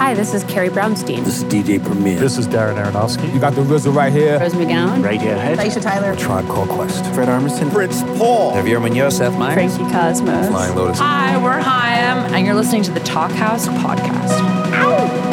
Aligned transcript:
Hi, 0.00 0.14
this 0.14 0.32
is 0.32 0.42
Carrie 0.44 0.70
Brownstein. 0.70 1.26
This 1.26 1.42
is 1.42 1.44
DJ 1.44 1.78
Premier. 1.84 2.18
This 2.18 2.38
is 2.38 2.48
Darren 2.48 2.82
Aronofsky. 2.82 3.30
You 3.34 3.38
got 3.38 3.54
the 3.54 3.60
RZA 3.60 3.94
right 3.94 4.10
here. 4.10 4.40
Rose 4.40 4.54
McGowan. 4.54 5.02
Radiohead. 5.04 5.56
Aisha 5.58 5.82
Tyler. 5.82 6.16
Tribe 6.16 6.46
Called 6.46 6.70
Quest. 6.70 7.04
Fred 7.12 7.28
Armisen. 7.28 7.70
Fritz 7.70 8.00
Paul. 8.16 8.54
Javier 8.54 8.80
Munoz. 8.80 9.18
Seth 9.18 9.38
Meyers. 9.38 9.76
Frankie 9.76 9.92
Cosmos. 9.92 10.48
Flying 10.48 10.74
Lotus. 10.74 10.98
Hi, 11.00 11.36
we're 11.44 11.60
Haim, 11.60 12.32
and 12.34 12.46
you're 12.46 12.54
listening 12.54 12.82
to 12.84 12.90
the 12.92 13.00
Talkhouse 13.00 13.68
podcast. 13.82 14.40
Ow! 14.72 15.26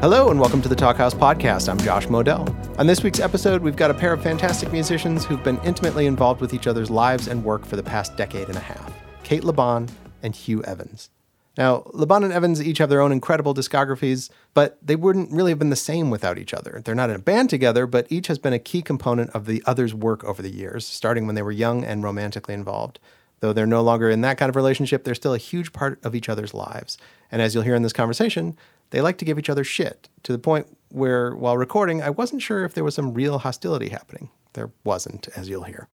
Hello, 0.00 0.30
and 0.30 0.40
welcome 0.40 0.62
to 0.62 0.68
the 0.70 0.76
Talkhouse 0.76 1.14
Podcast. 1.14 1.68
I'm 1.68 1.76
Josh 1.76 2.06
Modell. 2.06 2.61
On 2.78 2.86
this 2.86 3.02
week's 3.02 3.20
episode, 3.20 3.60
we've 3.60 3.76
got 3.76 3.90
a 3.90 3.94
pair 3.94 4.14
of 4.14 4.22
fantastic 4.22 4.72
musicians 4.72 5.26
who've 5.26 5.44
been 5.44 5.60
intimately 5.62 6.06
involved 6.06 6.40
with 6.40 6.54
each 6.54 6.66
other's 6.66 6.90
lives 6.90 7.28
and 7.28 7.44
work 7.44 7.66
for 7.66 7.76
the 7.76 7.82
past 7.82 8.16
decade 8.16 8.48
and 8.48 8.56
a 8.56 8.60
half 8.60 8.90
Cate 9.24 9.44
Le 9.44 9.52
Bon 9.52 9.90
and 10.22 10.32
Huw 10.32 10.64
Evans. 10.64 11.10
Now, 11.58 11.82
Le 11.92 12.06
Bon 12.06 12.24
and 12.24 12.32
Evans 12.32 12.62
each 12.62 12.78
have 12.78 12.88
their 12.88 13.02
own 13.02 13.12
incredible 13.12 13.52
discographies, 13.52 14.30
but 14.54 14.78
they 14.80 14.96
wouldn't 14.96 15.30
really 15.30 15.50
have 15.50 15.58
been 15.58 15.68
the 15.68 15.76
same 15.76 16.08
without 16.08 16.38
each 16.38 16.54
other. 16.54 16.80
They're 16.82 16.94
not 16.94 17.10
in 17.10 17.16
a 17.16 17.18
band 17.18 17.50
together, 17.50 17.86
but 17.86 18.06
each 18.08 18.28
has 18.28 18.38
been 18.38 18.54
a 18.54 18.58
key 18.58 18.80
component 18.80 19.28
of 19.30 19.44
the 19.44 19.62
other's 19.66 19.94
work 19.94 20.24
over 20.24 20.40
the 20.40 20.48
years, 20.48 20.86
starting 20.86 21.26
when 21.26 21.34
they 21.34 21.42
were 21.42 21.52
young 21.52 21.84
and 21.84 22.02
romantically 22.02 22.54
involved. 22.54 22.98
Though 23.40 23.52
they're 23.52 23.66
no 23.66 23.82
longer 23.82 24.08
in 24.08 24.22
that 24.22 24.38
kind 24.38 24.48
of 24.48 24.56
relationship, 24.56 25.04
they're 25.04 25.14
still 25.14 25.34
a 25.34 25.38
huge 25.38 25.74
part 25.74 26.02
of 26.02 26.14
each 26.14 26.30
other's 26.30 26.54
lives. 26.54 26.96
And 27.30 27.42
as 27.42 27.54
you'll 27.54 27.64
hear 27.64 27.74
in 27.74 27.82
this 27.82 27.92
conversation, 27.92 28.56
they 28.92 29.00
like 29.00 29.18
to 29.18 29.24
give 29.24 29.38
each 29.38 29.50
other 29.50 29.64
shit 29.64 30.08
to 30.22 30.32
the 30.32 30.38
point 30.38 30.66
where, 30.90 31.34
while 31.34 31.56
recording, 31.56 32.02
I 32.02 32.10
wasn't 32.10 32.42
sure 32.42 32.64
if 32.64 32.74
there 32.74 32.84
was 32.84 32.94
some 32.94 33.14
real 33.14 33.38
hostility 33.38 33.88
happening. 33.88 34.28
There 34.52 34.70
wasn't, 34.84 35.28
as 35.34 35.48
you'll 35.48 35.64
hear. 35.64 35.88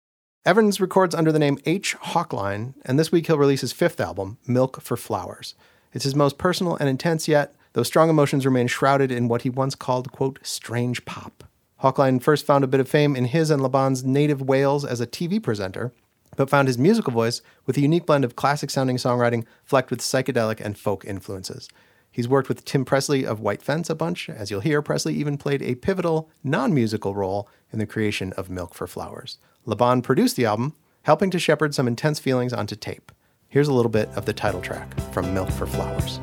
Evans 0.46 0.80
records 0.80 1.14
under 1.14 1.32
the 1.32 1.40
name 1.40 1.60
H. 1.66 1.96
Hawkline, 1.98 2.74
and 2.86 2.98
this 2.98 3.12
week 3.12 3.28
he'll 3.28 3.38
release 3.38 3.62
his 3.62 3.74
fifth 3.74 4.00
album, 4.00 4.38
Milk 4.48 4.82
for 4.82 4.96
Flowers. 4.96 5.56
It's 5.92 6.06
his 6.06 6.16
most 6.16 6.38
personal 6.38 6.78
and 6.78 6.88
intense 6.88 7.28
yet, 7.28 7.54
though 7.74 7.84
strong 7.84 8.10
emotions 8.10 8.46
remain 8.46 8.68
shrouded 8.68 9.12
in 9.12 9.28
what 9.28 9.42
he 9.42 9.50
once 9.50 9.76
called, 9.76 10.14
quote, 10.14 10.40
strange 10.42 11.04
pop. 11.04 11.44
Hawkline 11.84 12.24
first 12.24 12.46
found 12.46 12.64
a 12.64 12.68
bit 12.68 12.80
of 12.80 12.88
fame 12.88 13.18
in 13.18 13.26
his 13.26 13.52
and 13.52 13.62
Le 13.62 13.68
Bon's 13.68 14.06
native 14.06 14.42
Wales 14.42 14.86
as 14.86 15.02
a 15.02 15.08
TV 15.08 15.44
presenter, 15.44 15.92
but 16.38 16.50
found 16.50 16.70
his 16.70 16.78
musical 16.78 17.12
voice 17.12 17.42
with 17.66 17.76
a 17.76 17.82
unique 17.82 18.06
blend 18.06 18.24
of 18.24 18.38
classic 18.38 18.70
sounding 18.70 18.96
songwriting 18.96 19.46
flecked 19.66 19.92
with 19.92 20.00
psychedelic 20.00 20.62
and 20.62 20.78
folk 20.78 21.04
influences. 21.04 21.68
He's 22.16 22.30
worked 22.30 22.48
with 22.48 22.64
Tim 22.64 22.86
Presley 22.86 23.26
of 23.26 23.42
White 23.42 23.62
Fence 23.62 23.90
a 23.90 23.94
bunch. 23.94 24.30
As 24.30 24.50
you'll 24.50 24.62
hear, 24.62 24.82
Presley 24.82 25.14
even 25.16 25.38
played 25.38 25.62
a 25.62 25.76
pivotal, 25.76 26.30
non 26.46 26.74
musical 26.74 27.14
role 27.14 27.50
in 27.74 27.80
the 27.80 27.86
creation 27.86 28.32
of 28.38 28.50
Milk 28.50 28.74
for 28.74 28.88
Flowers. 28.88 29.38
Le 29.66 29.76
Bon 29.76 30.02
produced 30.02 30.38
the 30.38 30.46
album, 30.46 30.76
helping 31.02 31.30
to 31.30 31.38
shepherd 31.38 31.76
some 31.76 31.90
intense 31.90 32.18
feelings 32.20 32.54
onto 32.54 32.78
tape. 32.78 33.12
Here's 33.50 33.68
a 33.68 33.74
little 33.74 33.92
bit 33.92 34.08
of 34.16 34.24
the 34.24 34.32
title 34.32 34.62
track 34.62 34.98
from 35.12 35.34
Milk 35.34 35.52
for 35.52 35.66
Flowers. 35.66 36.22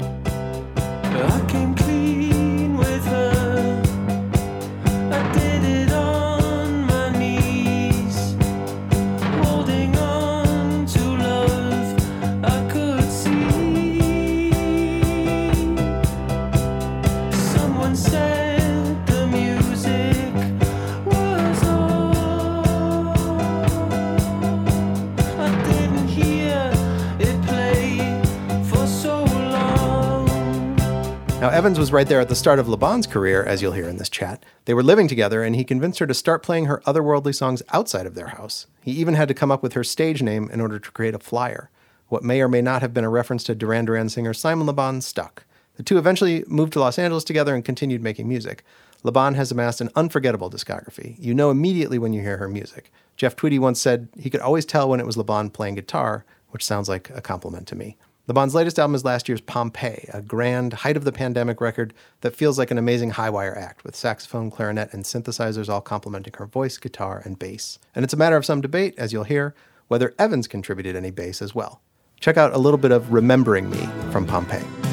Evans 31.53 31.78
was 31.78 31.92
right 31.92 32.08
there 32.08 32.20
at 32.20 32.31
the 32.31 32.34
start 32.34 32.58
of 32.58 32.67
Le 32.67 32.78
Bon's 32.78 33.06
career, 33.06 33.45
as 33.45 33.61
you'll 33.61 33.75
hear 33.75 33.86
in 33.86 33.98
this 33.98 34.08
chat. 34.08 34.42
They 34.64 34.73
were 34.73 34.83
living 34.83 35.07
together, 35.07 35.42
and 35.42 35.55
he 35.55 35.64
convinced 35.64 35.98
her 35.98 36.07
to 36.07 36.14
start 36.14 36.42
playing 36.42 36.64
her 36.64 36.80
otherworldly 36.86 37.35
songs 37.35 37.63
outside 37.74 38.07
of 38.07 38.14
their 38.14 38.29
house. 38.29 38.68
He 38.83 38.92
even 38.92 39.13
had 39.13 39.29
to 39.29 39.35
come 39.35 39.51
up 39.51 39.62
with 39.62 39.74
her 39.74 39.85
stage 39.85 40.23
name 40.23 40.48
in 40.51 40.62
order 40.62 40.79
to 40.79 40.91
create 40.92 41.14
a 41.14 41.18
flyer. 41.18 41.68
What 42.08 42.23
may 42.23 42.41
or 42.41 42.48
may 42.48 42.62
not 42.62 42.80
have 42.80 42.95
been 42.95 43.05
a 43.05 43.11
reference 43.11 43.45
to 43.45 43.55
Duran 43.55 43.85
Duran 43.85 44.08
singer 44.08 44.33
Simon 44.33 44.67
Le 44.67 44.73
Bon 44.73 45.02
stuck. 45.02 45.45
The 45.77 45.83
two 45.83 45.98
eventually 45.98 46.42
moved 46.46 46.73
to 46.73 46.80
Los 46.80 46.98
Angeles 46.98 47.23
together 47.23 47.55
and 47.55 47.62
continued 47.62 48.02
making 48.02 48.27
music. 48.27 48.64
Le 49.02 49.12
Bon 49.12 49.35
has 49.35 49.52
amassed 49.52 49.83
an 49.83 49.91
unforgettable 49.95 50.48
discography. 50.48 51.17
You 51.18 51.35
know 51.35 51.51
immediately 51.51 51.98
when 51.98 52.14
you 52.14 52.23
hear 52.23 52.39
her 52.39 52.48
music. 52.48 52.91
Jeff 53.18 53.36
Tweedy 53.36 53.58
once 53.58 53.79
said 53.79 54.08
he 54.18 54.30
could 54.30 54.41
always 54.41 54.64
tell 54.64 54.89
when 54.89 55.01
it 55.01 55.07
was 55.07 55.18
Le 55.18 55.24
Bon 55.24 55.51
playing 55.51 55.74
guitar, 55.74 56.24
which 56.48 56.64
sounds 56.64 56.89
like 56.89 57.11
a 57.11 57.20
compliment 57.20 57.68
to 57.68 57.77
me. 57.77 57.98
Le 58.33 58.35
Bon's 58.35 58.55
latest 58.55 58.79
album 58.79 58.95
is 58.95 59.05
last 59.05 59.29
year's 59.29 59.43
Pompeii, 59.43 60.09
a 60.11 60.23
grand, 60.23 60.73
height 60.73 60.97
of 60.97 61.05
the 61.05 61.13
pandemic 61.13 61.61
record 61.61 61.93
that 62.23 62.35
feels 62.35 62.57
like 62.57 62.70
an 62.70 62.79
amazing 62.79 63.11
high 63.11 63.29
wire 63.29 63.55
act 63.55 63.85
with 63.85 63.95
saxophone, 63.95 64.51
clarinet, 64.51 64.91
and 64.95 65.05
synthesizers 65.05 65.69
all 65.69 65.83
complementing 65.83 66.33
her 66.39 66.47
voice, 66.47 66.79
guitar, 66.79 67.21
and 67.27 67.39
bass. 67.39 67.79
And 67.95 68.07
it's 68.07 68.15
a 68.15 68.17
matter 68.17 68.37
of 68.37 68.47
some 68.47 68.63
debate, 68.63 68.95
as 68.97 69.13
you'll 69.13 69.25
hear, 69.25 69.55
whether 69.89 70.15
Evans 70.19 70.48
contributed 70.48 70.97
any 70.97 71.11
bass 71.11 71.42
as 71.42 71.55
well. 71.55 71.83
Check 72.21 72.39
out 72.39 72.55
a 72.55 72.59
little 72.59 72.79
bit 72.79 72.91
of 72.91 73.13
Remembering 73.13 73.69
Me 73.69 73.87
from 74.11 74.27
Pompeii. 74.27 74.92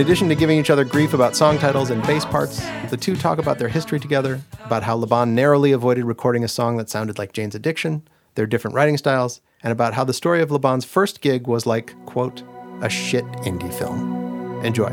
Addition 0.00 0.30
to 0.30 0.34
giving 0.34 0.58
each 0.58 0.70
other 0.70 0.82
grief 0.82 1.12
about 1.12 1.36
song 1.36 1.58
titles 1.58 1.90
and 1.90 2.02
bass 2.06 2.24
parts, 2.24 2.58
the 2.88 2.96
two 2.96 3.14
talk 3.14 3.38
about 3.38 3.58
their 3.58 3.68
history 3.68 4.00
together, 4.00 4.40
about 4.64 4.82
how 4.82 4.94
Le 4.96 5.06
Bon 5.06 5.34
narrowly 5.34 5.72
avoided 5.72 6.06
recording 6.06 6.42
a 6.42 6.48
song 6.48 6.78
that 6.78 6.88
sounded 6.88 7.18
like 7.18 7.34
Jane's 7.34 7.54
Addiction, 7.54 8.02
their 8.34 8.46
different 8.46 8.74
writing 8.74 8.96
styles, 8.96 9.42
and 9.62 9.72
about 9.72 9.92
how 9.92 10.02
the 10.02 10.14
story 10.14 10.40
of 10.40 10.50
Le 10.50 10.58
Bon's 10.58 10.86
first 10.86 11.20
gig 11.20 11.46
was 11.46 11.66
like, 11.66 11.94
quote, 12.06 12.42
a 12.80 12.88
shit 12.88 13.26
indie 13.44 13.72
film. 13.72 14.64
Enjoy. 14.64 14.88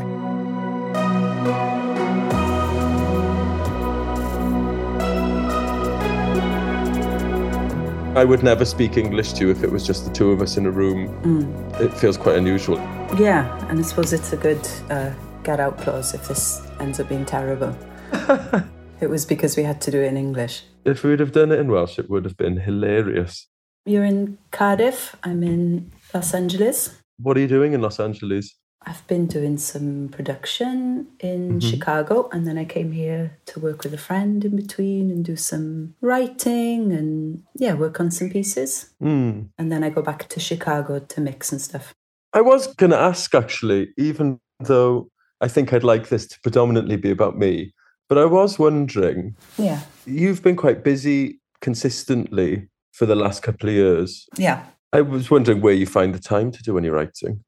I 8.14 8.24
would 8.24 8.42
never 8.42 8.66
speak 8.66 8.98
English 8.98 9.32
to 9.32 9.46
you 9.46 9.50
if 9.50 9.64
it 9.64 9.72
was 9.72 9.86
just 9.86 10.04
the 10.04 10.12
two 10.12 10.32
of 10.32 10.42
us 10.42 10.58
in 10.58 10.66
a 10.66 10.70
room. 10.70 11.08
Mm. 11.22 11.80
It 11.80 11.94
feels 11.94 12.18
quite 12.18 12.36
unusual. 12.36 12.78
Yeah, 13.16 13.66
and 13.68 13.78
I 13.78 13.82
suppose 13.82 14.12
it's 14.12 14.32
a 14.32 14.36
good 14.36 14.68
uh, 14.90 15.12
get 15.42 15.60
out 15.60 15.78
clause 15.78 16.14
if 16.14 16.28
this 16.28 16.60
ends 16.78 17.00
up 17.00 17.08
being 17.08 17.24
terrible. 17.24 17.76
it 19.00 19.08
was 19.08 19.24
because 19.24 19.56
we 19.56 19.62
had 19.62 19.80
to 19.80 19.90
do 19.90 20.00
it 20.00 20.06
in 20.06 20.16
English. 20.16 20.62
If 20.84 21.02
we 21.02 21.10
would 21.10 21.20
have 21.20 21.32
done 21.32 21.50
it 21.50 21.58
in 21.58 21.70
Welsh, 21.70 21.98
it 21.98 22.08
would 22.08 22.24
have 22.24 22.36
been 22.36 22.58
hilarious. 22.58 23.48
You're 23.86 24.04
in 24.04 24.38
Cardiff, 24.50 25.16
I'm 25.24 25.42
in 25.42 25.90
Los 26.12 26.34
Angeles. 26.34 27.00
What 27.18 27.36
are 27.36 27.40
you 27.40 27.48
doing 27.48 27.72
in 27.72 27.80
Los 27.80 27.98
Angeles? 27.98 28.54
I've 28.86 29.06
been 29.06 29.26
doing 29.26 29.58
some 29.58 30.08
production 30.10 31.08
in 31.18 31.48
mm-hmm. 31.48 31.68
Chicago, 31.68 32.28
and 32.30 32.46
then 32.46 32.56
I 32.56 32.64
came 32.64 32.92
here 32.92 33.38
to 33.46 33.60
work 33.60 33.82
with 33.82 33.92
a 33.92 33.98
friend 33.98 34.44
in 34.44 34.54
between 34.54 35.10
and 35.10 35.24
do 35.24 35.34
some 35.34 35.94
writing 36.00 36.92
and, 36.92 37.42
yeah, 37.54 37.74
work 37.74 38.00
on 38.00 38.10
some 38.10 38.30
pieces. 38.30 38.90
Mm. 39.02 39.48
And 39.58 39.72
then 39.72 39.82
I 39.82 39.90
go 39.90 40.00
back 40.00 40.28
to 40.28 40.40
Chicago 40.40 41.00
to 41.00 41.20
mix 41.20 41.50
and 41.52 41.60
stuff. 41.60 41.92
I 42.38 42.40
was 42.40 42.68
going 42.74 42.92
to 42.92 42.98
ask 42.98 43.34
actually, 43.34 43.88
even 43.96 44.38
though 44.60 45.10
I 45.40 45.48
think 45.48 45.72
I'd 45.72 45.82
like 45.82 46.08
this 46.08 46.24
to 46.28 46.40
predominantly 46.40 46.96
be 46.96 47.10
about 47.10 47.36
me, 47.36 47.74
but 48.08 48.16
I 48.16 48.26
was 48.26 48.60
wondering. 48.60 49.34
Yeah. 49.56 49.80
You've 50.06 50.40
been 50.40 50.54
quite 50.54 50.84
busy 50.84 51.40
consistently 51.60 52.68
for 52.92 53.06
the 53.06 53.16
last 53.16 53.42
couple 53.42 53.68
of 53.68 53.74
years. 53.74 54.28
Yeah. 54.36 54.64
I 54.92 55.00
was 55.00 55.32
wondering 55.32 55.60
where 55.60 55.74
you 55.74 55.84
find 55.84 56.14
the 56.14 56.20
time 56.20 56.52
to 56.52 56.62
do 56.62 56.78
any 56.78 56.90
writing 56.90 57.40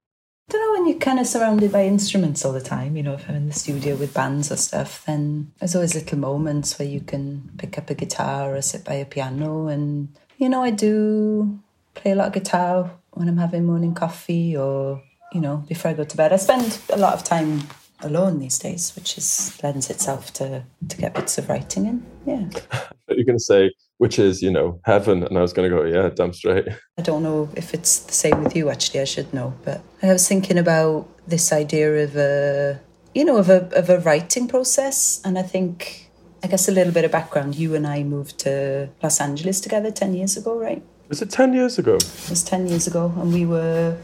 don't 0.48 0.60
know 0.62 0.72
when 0.72 0.88
you're 0.88 0.98
kind 0.98 1.20
of 1.20 1.28
surrounded 1.28 1.70
by 1.70 1.84
instruments 1.84 2.44
all 2.44 2.52
the 2.52 2.60
time. 2.60 2.96
You 2.96 3.04
know, 3.04 3.14
if 3.14 3.28
I'm 3.28 3.36
in 3.36 3.46
the 3.46 3.52
studio 3.52 3.94
with 3.94 4.12
bands 4.12 4.50
or 4.50 4.56
stuff, 4.56 5.04
then 5.06 5.52
there's 5.60 5.76
always 5.76 5.94
little 5.94 6.18
moments 6.18 6.76
where 6.76 6.88
you 6.88 7.00
can 7.00 7.52
pick 7.56 7.78
up 7.78 7.88
a 7.88 7.94
guitar 7.94 8.56
or 8.56 8.60
sit 8.60 8.84
by 8.84 8.94
a 8.94 9.04
piano. 9.04 9.68
And, 9.68 10.08
you 10.38 10.48
know, 10.48 10.64
I 10.64 10.70
do 10.70 11.60
play 11.94 12.10
a 12.10 12.14
lot 12.16 12.26
of 12.26 12.32
guitar 12.32 12.90
when 13.20 13.28
I'm 13.28 13.36
having 13.36 13.66
morning 13.66 13.94
coffee 13.94 14.56
or, 14.56 15.02
you 15.32 15.42
know, 15.42 15.58
before 15.68 15.90
I 15.90 15.94
go 15.94 16.04
to 16.04 16.16
bed. 16.16 16.32
I 16.32 16.36
spend 16.36 16.80
a 16.90 16.96
lot 16.96 17.12
of 17.12 17.22
time 17.22 17.60
alone 18.02 18.38
these 18.38 18.58
days, 18.58 18.96
which 18.96 19.18
is 19.18 19.58
lends 19.62 19.90
itself 19.90 20.32
to 20.32 20.64
to 20.88 20.96
get 20.96 21.14
bits 21.14 21.36
of 21.36 21.48
writing 21.50 21.84
in. 21.86 22.06
Yeah. 22.26 22.48
You're 23.08 23.26
going 23.26 23.38
to 23.38 23.44
say, 23.44 23.72
which 23.98 24.18
is, 24.18 24.40
you 24.40 24.50
know, 24.50 24.80
heaven. 24.84 25.22
And 25.22 25.36
I 25.36 25.42
was 25.42 25.52
going 25.52 25.70
to 25.70 25.76
go, 25.76 25.84
yeah, 25.84 26.08
damn 26.08 26.32
straight. 26.32 26.66
I 26.98 27.02
don't 27.02 27.22
know 27.22 27.50
if 27.56 27.74
it's 27.74 27.98
the 27.98 28.14
same 28.14 28.42
with 28.42 28.56
you, 28.56 28.70
actually, 28.70 29.00
I 29.00 29.04
should 29.04 29.34
know. 29.34 29.52
But 29.64 29.82
I 30.02 30.12
was 30.12 30.26
thinking 30.26 30.56
about 30.56 31.06
this 31.26 31.52
idea 31.52 32.04
of 32.04 32.16
a, 32.16 32.80
you 33.14 33.24
know, 33.24 33.36
of 33.36 33.50
a, 33.50 33.68
of 33.76 33.90
a 33.90 33.98
writing 33.98 34.48
process. 34.48 35.20
And 35.24 35.38
I 35.38 35.42
think, 35.42 36.10
I 36.42 36.46
guess 36.46 36.68
a 36.68 36.72
little 36.72 36.92
bit 36.92 37.04
of 37.04 37.10
background. 37.10 37.56
You 37.56 37.74
and 37.74 37.86
I 37.86 38.02
moved 38.02 38.38
to 38.38 38.88
Los 39.02 39.20
Angeles 39.20 39.60
together 39.60 39.90
10 39.90 40.14
years 40.14 40.36
ago, 40.38 40.56
right? 40.58 40.82
Was 41.10 41.20
it 41.20 41.28
10 41.28 41.52
years 41.54 41.76
ago? 41.76 41.96
It 41.96 42.30
was 42.30 42.44
10 42.44 42.68
years 42.68 42.86
ago. 42.86 43.12
And 43.16 43.34
we 43.34 43.44
were 43.44 43.98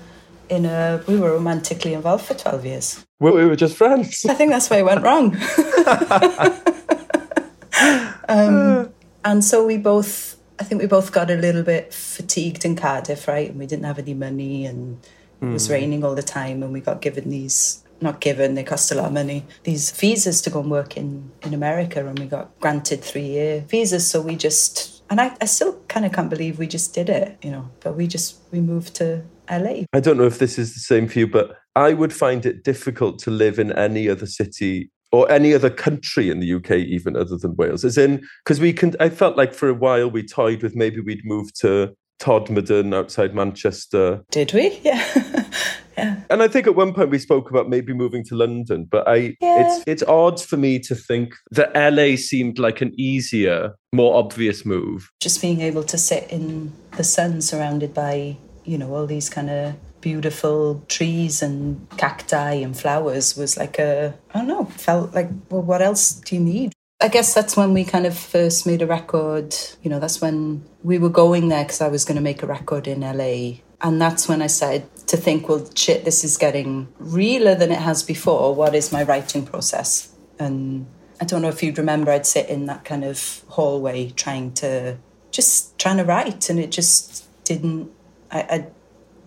in 0.49 0.67
a, 0.67 1.05
we 1.07 1.21
were 1.21 1.35
romantically 1.35 1.95
involved 1.95 2.27
for 2.27 2.35
12 2.35 2.67
years. 2.67 3.07
Well, 3.21 3.35
we 3.35 3.47
were 3.47 3.55
just 3.55 3.77
friends. 3.77 4.27
I 4.29 4.35
think 4.35 4.51
that's 4.51 4.69
where 4.69 4.81
it 4.81 4.85
went 4.85 5.05
wrong. 5.05 5.37
um, 8.29 8.93
and 9.25 9.45
so 9.45 9.65
we 9.65 9.79
both, 9.79 10.37
I 10.59 10.65
think 10.65 10.83
we 10.83 10.89
both 10.89 11.13
got 11.13 11.31
a 11.31 11.37
little 11.37 11.63
bit 11.63 11.95
fatigued 11.95 12.65
in 12.65 12.75
Cardiff, 12.75 13.29
right? 13.29 13.51
And 13.51 13.59
we 13.61 13.67
didn't 13.67 13.85
have 13.85 14.01
any 14.01 14.15
money 14.15 14.67
and 14.67 14.99
it 15.41 15.47
was 15.47 15.71
raining 15.71 16.03
all 16.03 16.17
the 16.17 16.25
time. 16.25 16.65
And 16.65 16.73
we 16.73 16.81
got 16.81 17.01
given 17.01 17.31
these, 17.31 17.85
not 18.01 18.21
given, 18.21 18.55
they 18.55 18.65
cost 18.65 18.91
a 18.91 18.97
lot 18.97 19.07
of 19.07 19.13
money, 19.13 19.45
these 19.63 19.93
visas 19.93 20.43
to 20.43 20.51
go 20.51 20.59
and 20.59 20.73
work 20.73 20.97
in, 20.97 21.31
in 21.43 21.55
America. 21.55 22.05
And 22.05 22.19
we 22.19 22.27
got 22.27 22.59
granted 22.59 23.05
three 23.05 23.27
year 23.27 23.61
visas. 23.61 24.11
So 24.11 24.21
we 24.21 24.35
just, 24.35 24.96
and 25.11 25.21
I, 25.21 25.37
I 25.41 25.45
still 25.47 25.81
kind 25.89 26.05
of 26.05 26.13
can't 26.13 26.31
believe 26.31 26.59
we 26.59 26.67
just 26.67 26.95
did 26.95 27.09
it, 27.09 27.39
you 27.43 27.51
know, 27.51 27.71
but 27.81 27.97
we 27.97 28.07
just, 28.07 28.39
we 28.51 28.61
moved 28.61 28.95
to 28.97 29.23
LA. 29.51 29.85
I 29.93 30.01
don't 30.01 30.17
know 30.17 30.27
if 30.27 30.39
this 30.39 30.59
is 30.59 30.75
the 30.75 30.81
same 30.81 31.09
for 31.09 31.21
you, 31.21 31.27
but 31.27 31.57
I 31.75 31.93
would 31.93 32.13
find 32.13 32.45
it 32.45 32.65
difficult 32.65 33.19
to 33.21 33.31
live 33.31 33.59
in 33.59 33.73
any 33.73 34.09
other 34.09 34.27
city 34.27 34.91
or 35.13 35.31
any 35.31 35.55
other 35.55 35.71
country 35.71 36.31
in 36.31 36.41
the 36.41 36.55
UK, 36.55 36.73
even 36.73 37.17
other 37.17 37.37
than 37.37 37.55
Wales. 37.57 37.85
As 37.85 37.97
in, 37.97 38.27
because 38.45 38.61
we 38.61 38.73
can, 38.73 38.95
I 38.99 39.09
felt 39.09 39.37
like 39.37 39.55
for 39.55 39.69
a 39.69 39.75
while 39.75 40.11
we 40.11 40.23
toyed 40.23 40.63
with 40.63 40.75
maybe 40.75 41.01
we'd 41.01 41.25
move 41.25 41.53
to 41.61 41.95
Todmorden 42.21 42.95
outside 42.95 43.35
Manchester. 43.35 44.25
Did 44.31 44.53
we? 44.53 44.79
Yeah. 44.83 45.05
yeah. 45.97 46.21
And 46.31 46.43
I 46.43 46.49
think 46.49 46.67
at 46.67 46.75
one 46.77 46.93
point 46.93 47.11
we 47.11 47.19
spoke 47.19 47.51
about 47.51 47.69
maybe 47.69 47.93
moving 47.95 48.25
to 48.25 48.35
London, 48.35 48.87
but 48.91 49.07
I 49.09 49.37
Yeah. 49.41 49.61
it's 49.63 49.85
it's 49.87 50.03
odd 50.05 50.41
for 50.41 50.57
me 50.57 50.79
to 50.81 50.95
think 50.95 51.35
that 51.53 51.71
LA 51.75 52.17
seemed 52.17 52.59
like 52.59 52.81
an 52.81 52.93
easier, 52.99 53.75
more 53.93 54.17
obvious 54.17 54.65
move. 54.65 55.11
just 55.21 55.41
being 55.41 55.61
able 55.61 55.83
to 55.85 55.99
sit 55.99 56.31
in 56.31 56.73
the 56.97 57.05
sun 57.05 57.41
surrounded 57.41 57.93
by 57.95 58.37
you 58.65 58.77
know 58.79 58.95
all 58.95 59.07
these 59.07 59.29
kind 59.31 59.49
of 59.51 59.75
beautiful 60.01 60.83
trees 60.89 61.43
and 61.43 61.85
cacti 61.97 62.53
and 62.65 62.79
flowers 62.79 63.37
was 63.37 63.57
like 63.57 63.77
a 63.79 64.15
i 64.35 64.39
don't 64.39 64.47
know 64.47 64.65
felt 64.67 65.13
like 65.15 65.29
well 65.51 65.63
what 65.63 65.83
else 65.83 66.13
do 66.27 66.37
you 66.37 66.41
need 66.41 66.73
i 67.01 67.09
guess 67.09 67.35
that's 67.35 67.57
when 67.57 67.73
we 67.75 67.83
kind 67.85 68.07
of 68.07 68.17
first 68.17 68.67
made 68.67 68.83
a 68.83 68.87
record 68.87 69.55
you 69.83 69.91
know 69.91 69.99
that's 69.99 70.21
when 70.21 70.63
we 70.85 70.97
were 70.99 71.09
going 71.23 71.49
there 71.49 71.65
because 71.65 71.81
i 71.81 71.89
was 71.89 72.05
going 72.05 72.15
to 72.17 72.23
make 72.23 72.43
a 72.43 72.47
record 72.47 72.87
in 72.87 73.01
la 73.01 73.33
and 73.83 74.01
that's 74.01 74.29
when 74.29 74.43
i 74.43 74.47
started 74.47 74.85
to 75.07 75.17
think 75.17 75.49
well 75.49 75.69
shit 75.75 76.05
this 76.05 76.25
is 76.25 76.37
getting 76.37 76.89
realer 76.99 77.55
than 77.55 77.71
it 77.71 77.79
has 77.79 78.03
before 78.03 78.55
what 78.55 78.75
is 78.75 78.93
my 78.93 79.03
writing 79.03 79.45
process 79.45 80.13
and 80.39 80.87
I 81.21 81.25
don't 81.25 81.43
know 81.43 81.49
if 81.49 81.63
you'd 81.63 81.79
remember, 81.79 82.11
I'd 82.11 82.27
sit 82.27 82.49
in 82.49 82.67
that 82.67 82.85
kind 82.85 83.05
of 83.05 83.43
hallway 83.49 84.11
trying 84.11 84.53
to 84.55 84.99
just 85.31 85.79
trying 85.79 85.97
to 85.97 86.05
write, 86.05 86.51
and 86.51 86.59
it 86.59 86.71
just 86.71 87.25
didn't. 87.45 87.91
I, 88.31 88.41
I, 88.41 88.67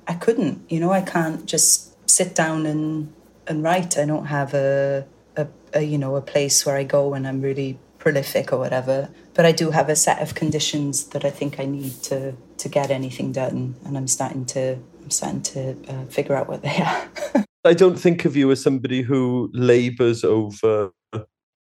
I 0.07 0.13
couldn't. 0.13 0.69
You 0.69 0.79
know, 0.79 0.91
I 0.91 1.01
can't 1.01 1.45
just 1.45 1.95
sit 2.09 2.35
down 2.35 2.65
and 2.65 3.13
and 3.47 3.63
write. 3.63 3.97
I 3.97 4.05
don't 4.05 4.25
have 4.25 4.53
a, 4.53 5.07
a, 5.35 5.47
a 5.73 5.81
you 5.81 5.97
know 5.97 6.15
a 6.15 6.21
place 6.21 6.65
where 6.65 6.75
I 6.75 6.83
go 6.83 7.09
when 7.09 7.25
I'm 7.25 7.41
really 7.41 7.79
prolific 7.99 8.51
or 8.51 8.57
whatever. 8.57 9.09
But 9.33 9.45
I 9.45 9.51
do 9.51 9.71
have 9.71 9.89
a 9.89 9.95
set 9.95 10.21
of 10.21 10.33
conditions 10.33 11.05
that 11.09 11.23
I 11.23 11.29
think 11.29 11.59
I 11.59 11.65
need 11.65 11.91
to 12.03 12.33
to 12.57 12.69
get 12.69 12.91
anything 12.91 13.31
done, 13.31 13.75
and 13.85 13.97
I'm 13.97 14.07
starting 14.07 14.45
to 14.47 14.77
I'm 15.03 15.11
starting 15.11 15.41
to 15.41 15.75
uh, 15.87 16.05
figure 16.05 16.35
out 16.35 16.47
what 16.47 16.61
they 16.61 16.77
are. 16.77 17.45
I 17.65 17.73
don't 17.73 17.99
think 17.99 18.25
of 18.25 18.35
you 18.35 18.49
as 18.51 18.63
somebody 18.63 19.01
who 19.01 19.49
labors 19.53 20.23
over 20.23 20.91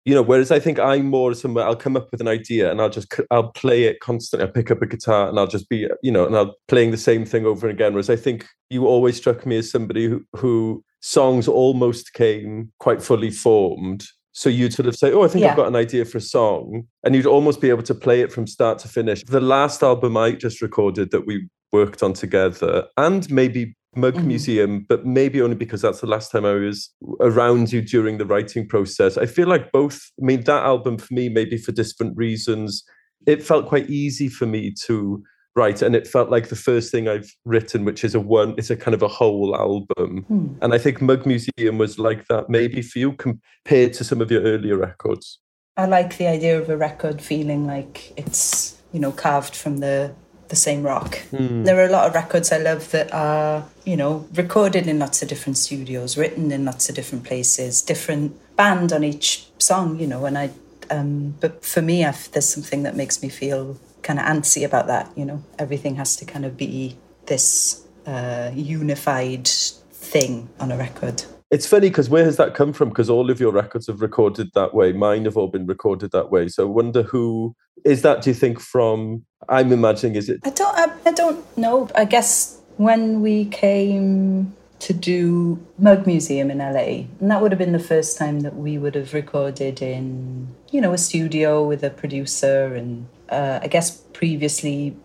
you 0.05 0.15
know 0.15 0.21
whereas 0.21 0.51
i 0.51 0.59
think 0.59 0.79
i'm 0.79 1.05
more 1.05 1.33
somewhere 1.33 1.65
i'll 1.65 1.75
come 1.75 1.95
up 1.95 2.11
with 2.11 2.21
an 2.21 2.27
idea 2.27 2.71
and 2.71 2.81
i'll 2.81 2.89
just 2.89 3.13
i'll 3.29 3.51
play 3.51 3.83
it 3.83 3.99
constantly 3.99 4.45
i'll 4.45 4.53
pick 4.53 4.71
up 4.71 4.81
a 4.81 4.87
guitar 4.87 5.29
and 5.29 5.39
i'll 5.39 5.47
just 5.47 5.69
be 5.69 5.87
you 6.01 6.11
know 6.11 6.25
and 6.25 6.35
i'll 6.35 6.55
playing 6.67 6.91
the 6.91 6.97
same 6.97 7.25
thing 7.25 7.45
over 7.45 7.67
and 7.67 7.77
again 7.77 7.93
whereas 7.93 8.09
i 8.09 8.15
think 8.15 8.47
you 8.69 8.87
always 8.87 9.17
struck 9.17 9.45
me 9.45 9.57
as 9.57 9.69
somebody 9.69 10.07
who, 10.07 10.25
who 10.35 10.83
songs 11.01 11.47
almost 11.47 12.13
came 12.13 12.71
quite 12.79 13.01
fully 13.01 13.31
formed 13.31 14.05
so 14.33 14.49
you'd 14.49 14.73
sort 14.73 14.87
of 14.87 14.95
say 14.95 15.11
oh 15.11 15.23
i 15.23 15.27
think 15.27 15.43
Yeah. 15.43 15.51
i've 15.51 15.57
got 15.57 15.67
an 15.67 15.75
idea 15.75 16.05
for 16.05 16.17
a 16.17 16.21
song 16.21 16.83
and 17.03 17.13
you'd 17.15 17.25
almost 17.25 17.59
be 17.61 17.69
able 17.69 17.83
to 17.83 17.93
play 17.95 18.21
it 18.21 18.31
from 18.31 18.47
start 18.47 18.79
to 18.79 18.87
finish 18.87 19.23
the 19.25 19.41
last 19.41 19.83
album 19.83 20.15
i 20.17 20.31
just 20.31 20.61
recorded 20.61 21.11
that 21.11 21.25
we 21.27 21.47
worked 21.73 22.01
on 22.03 22.13
together 22.13 22.85
and 22.97 23.29
maybe 23.31 23.75
Mug 23.93 24.13
Mhm. 24.15 24.25
Museum, 24.25 24.85
but 24.87 25.05
maybe 25.05 25.41
only 25.41 25.57
because 25.57 25.81
that's 25.81 25.99
the 25.99 26.07
last 26.07 26.31
time 26.31 26.45
I 26.45 26.53
was 26.53 26.89
around 27.19 27.73
you 27.73 27.81
during 27.81 28.19
the 28.19 28.25
writing 28.25 28.65
process. 28.65 29.17
I 29.17 29.25
feel 29.25 29.49
like 29.49 29.73
both, 29.73 29.99
I 30.21 30.23
mean, 30.25 30.45
that 30.45 30.63
album 30.63 30.97
for 30.97 31.13
me, 31.13 31.27
maybe 31.27 31.57
for 31.57 31.73
different 31.73 32.15
reasons, 32.15 32.85
it 33.27 33.43
felt 33.43 33.67
quite 33.67 33.89
easy 33.89 34.29
for 34.29 34.45
me 34.45 34.73
to 34.85 35.21
write. 35.55 35.81
And 35.81 35.95
it 35.95 36.07
felt 36.07 36.29
like 36.29 36.49
the 36.49 36.55
first 36.55 36.91
thing 36.91 37.07
I've 37.07 37.33
written, 37.45 37.85
which 37.85 38.03
is 38.03 38.15
a 38.15 38.19
one, 38.19 38.55
it's 38.57 38.69
a 38.69 38.75
kind 38.75 38.95
of 38.95 39.01
a 39.01 39.07
whole 39.07 39.55
album. 39.55 40.23
Hmm. 40.27 40.47
And 40.61 40.73
I 40.73 40.77
think 40.77 41.01
Mug 41.01 41.25
Museum 41.25 41.77
was 41.77 41.99
like 41.99 42.27
that, 42.27 42.49
maybe 42.49 42.81
for 42.81 42.99
you 42.99 43.13
compared 43.13 43.93
to 43.93 44.03
some 44.03 44.21
of 44.21 44.31
your 44.31 44.41
earlier 44.41 44.77
records. 44.77 45.39
I 45.77 45.85
like 45.85 46.17
the 46.17 46.27
idea 46.27 46.59
of 46.59 46.69
a 46.69 46.77
record 46.77 47.21
feeling 47.21 47.65
like 47.65 48.13
it's 48.17 48.77
you 48.91 48.99
know 48.99 49.11
carved 49.11 49.55
from 49.55 49.77
the 49.77 50.13
the 50.49 50.55
same 50.55 50.83
rock. 50.83 51.21
There 51.31 51.79
are 51.79 51.85
a 51.85 51.91
lot 51.91 52.07
of 52.07 52.13
records 52.13 52.51
I 52.51 52.57
love 52.57 52.91
that 52.91 53.13
are 53.13 53.65
you 53.85 53.95
know 53.95 54.27
recorded 54.33 54.85
in 54.85 54.99
lots 54.99 55.21
of 55.21 55.29
different 55.29 55.57
studios, 55.57 56.17
written 56.17 56.51
in 56.51 56.65
lots 56.65 56.89
of 56.89 56.95
different 56.95 57.23
places, 57.23 57.81
different 57.81 58.37
band 58.57 58.91
on 58.91 59.03
each 59.03 59.47
song. 59.59 59.97
You 59.97 60.07
know, 60.07 60.25
and 60.25 60.37
I 60.37 60.51
um, 60.91 61.35
but 61.39 61.63
for 61.63 61.81
me, 61.81 62.03
I've, 62.03 62.29
there's 62.31 62.53
something 62.53 62.83
that 62.83 62.95
makes 62.95 63.23
me 63.23 63.29
feel 63.29 63.77
kind 64.03 64.19
of 64.19 64.25
antsy 64.25 64.65
about 64.65 64.87
that. 64.87 65.11
You 65.15 65.25
know, 65.25 65.43
everything 65.59 65.95
has 65.95 66.15
to 66.17 66.25
kind 66.25 66.45
of 66.45 66.57
be 66.57 66.97
this 67.25 67.85
uh, 68.05 68.51
unified 68.53 69.47
thing 69.47 70.49
on 70.59 70.71
a 70.71 70.77
record. 70.77 71.23
It's 71.51 71.67
funny 71.67 71.89
because 71.89 72.09
where 72.09 72.23
has 72.23 72.37
that 72.37 72.55
come 72.55 72.71
from? 72.71 72.89
Because 72.89 73.09
all 73.09 73.29
of 73.29 73.39
your 73.39 73.51
records 73.51 73.87
have 73.87 74.01
recorded 74.01 74.51
that 74.53 74.73
way. 74.73 74.93
Mine 74.93 75.25
have 75.25 75.35
all 75.35 75.49
been 75.49 75.67
recorded 75.67 76.11
that 76.11 76.31
way. 76.31 76.47
So 76.47 76.65
I 76.65 76.69
wonder 76.69 77.03
who 77.03 77.55
is 77.83 78.01
that? 78.03 78.21
Do 78.21 78.29
you 78.29 78.33
think 78.33 78.59
from? 78.59 79.25
I'm 79.49 79.71
imagining 79.71 80.15
is 80.15 80.29
it 80.29 80.39
I 80.43 80.51
don't. 80.51 80.75
I, 80.77 81.09
I 81.09 81.11
don't 81.11 81.57
know. 81.57 81.89
I 81.93 82.05
guess 82.05 82.59
when 82.77 83.21
we 83.21 83.45
came 83.45 84.55
to 84.79 84.93
do 84.93 85.59
Mug 85.77 86.07
Museum 86.07 86.49
in 86.49 86.59
LA, 86.59 87.05
and 87.19 87.29
that 87.29 87.41
would 87.41 87.51
have 87.51 87.59
been 87.59 87.73
the 87.73 87.79
first 87.79 88.17
time 88.17 88.39
that 88.41 88.55
we 88.55 88.77
would 88.77 88.95
have 88.95 89.13
recorded 89.13 89.81
in, 89.81 90.47
you 90.71 90.81
know, 90.81 90.93
a 90.93 90.97
studio 90.97 91.63
with 91.63 91.83
a 91.83 91.89
producer, 91.89 92.73
and 92.73 93.07
uh, 93.31 93.59
I 93.61 93.67
guess 93.67 93.91
previously, 94.13 94.95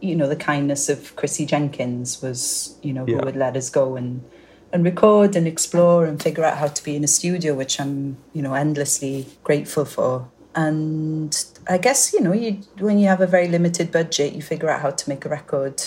you 0.00 0.14
know, 0.16 0.28
the 0.28 0.36
kindness 0.36 0.88
of 0.88 1.14
Chrissy 1.16 1.44
Jenkins 1.46 2.22
was, 2.22 2.78
you 2.82 2.92
know, 2.92 3.04
who 3.04 3.12
Yeah. 3.12 3.24
would 3.24 3.36
let 3.36 3.56
us 3.56 3.70
go 3.70 3.96
and 3.96 4.22
and 4.74 4.84
record 4.84 5.36
and 5.36 5.46
explore 5.46 6.06
and 6.06 6.22
figure 6.22 6.44
out 6.44 6.56
how 6.56 6.66
to 6.66 6.82
be 6.82 6.96
in 6.96 7.04
a 7.04 7.06
studio, 7.08 7.52
which 7.54 7.78
I'm, 7.78 8.16
you 8.32 8.40
know, 8.40 8.54
endlessly 8.54 9.26
grateful 9.44 9.84
for. 9.84 10.26
And 10.54 11.36
I 11.68 11.76
guess, 11.76 12.12
you 12.14 12.20
know, 12.20 12.32
you 12.32 12.60
when 12.78 12.98
you 12.98 13.06
have 13.08 13.20
a 13.20 13.26
very 13.26 13.48
limited 13.48 13.90
budget, 13.92 14.32
you 14.34 14.40
figure 14.42 14.70
out 14.70 14.80
how 14.80 14.90
to 14.90 15.08
make 15.10 15.26
a 15.26 15.28
record 15.28 15.82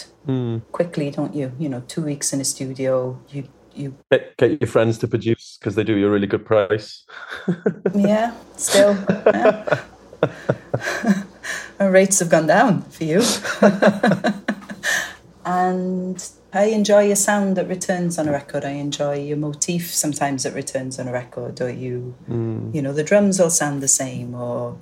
quickly, 0.71 1.09
don't 1.11 1.33
you? 1.35 1.51
You 1.59 1.69
know, 1.69 1.81
two 1.87 2.03
weeks 2.03 2.33
in 2.33 2.41
a 2.41 2.45
studio, 2.45 3.17
you 3.29 3.47
you 3.73 3.95
get, 4.11 4.37
get 4.37 4.61
your 4.61 4.67
friends 4.67 4.97
to 4.99 5.07
produce 5.07 5.57
because 5.59 5.75
they 5.75 5.83
do 5.83 5.95
you 5.97 6.07
a 6.07 6.09
really 6.11 6.27
good 6.27 6.45
price? 6.45 7.05
yeah, 7.95 8.33
still. 8.57 8.95
yeah. 9.09 9.83
Rates 11.79 12.19
have 12.19 12.29
gone 12.29 12.47
down 12.47 12.83
for 12.83 13.03
you. 13.03 13.21
and 15.45 16.29
I 16.53 16.65
enjoy 16.65 17.11
a 17.11 17.15
sound 17.15 17.57
that 17.57 17.67
returns 17.67 18.17
on 18.17 18.29
a 18.29 18.31
record. 18.31 18.63
I 18.63 18.71
enjoy 18.71 19.31
a 19.31 19.35
motif 19.35 19.93
sometimes 19.93 20.43
that 20.43 20.53
returns 20.53 20.99
on 20.99 21.07
a 21.07 21.11
record, 21.11 21.59
or 21.59 21.69
you, 21.69 22.15
mm. 22.29 22.73
you 22.73 22.81
know, 22.81 22.93
the 22.93 23.03
drums 23.03 23.39
all 23.39 23.49
sound 23.49 23.83
the 23.83 23.89
same, 23.89 24.33
or 24.33 24.77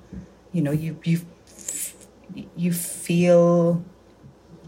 you 0.51 0.61
know, 0.61 0.71
you 0.71 0.99
you 1.03 1.21
you 2.55 2.71
feel 2.71 3.83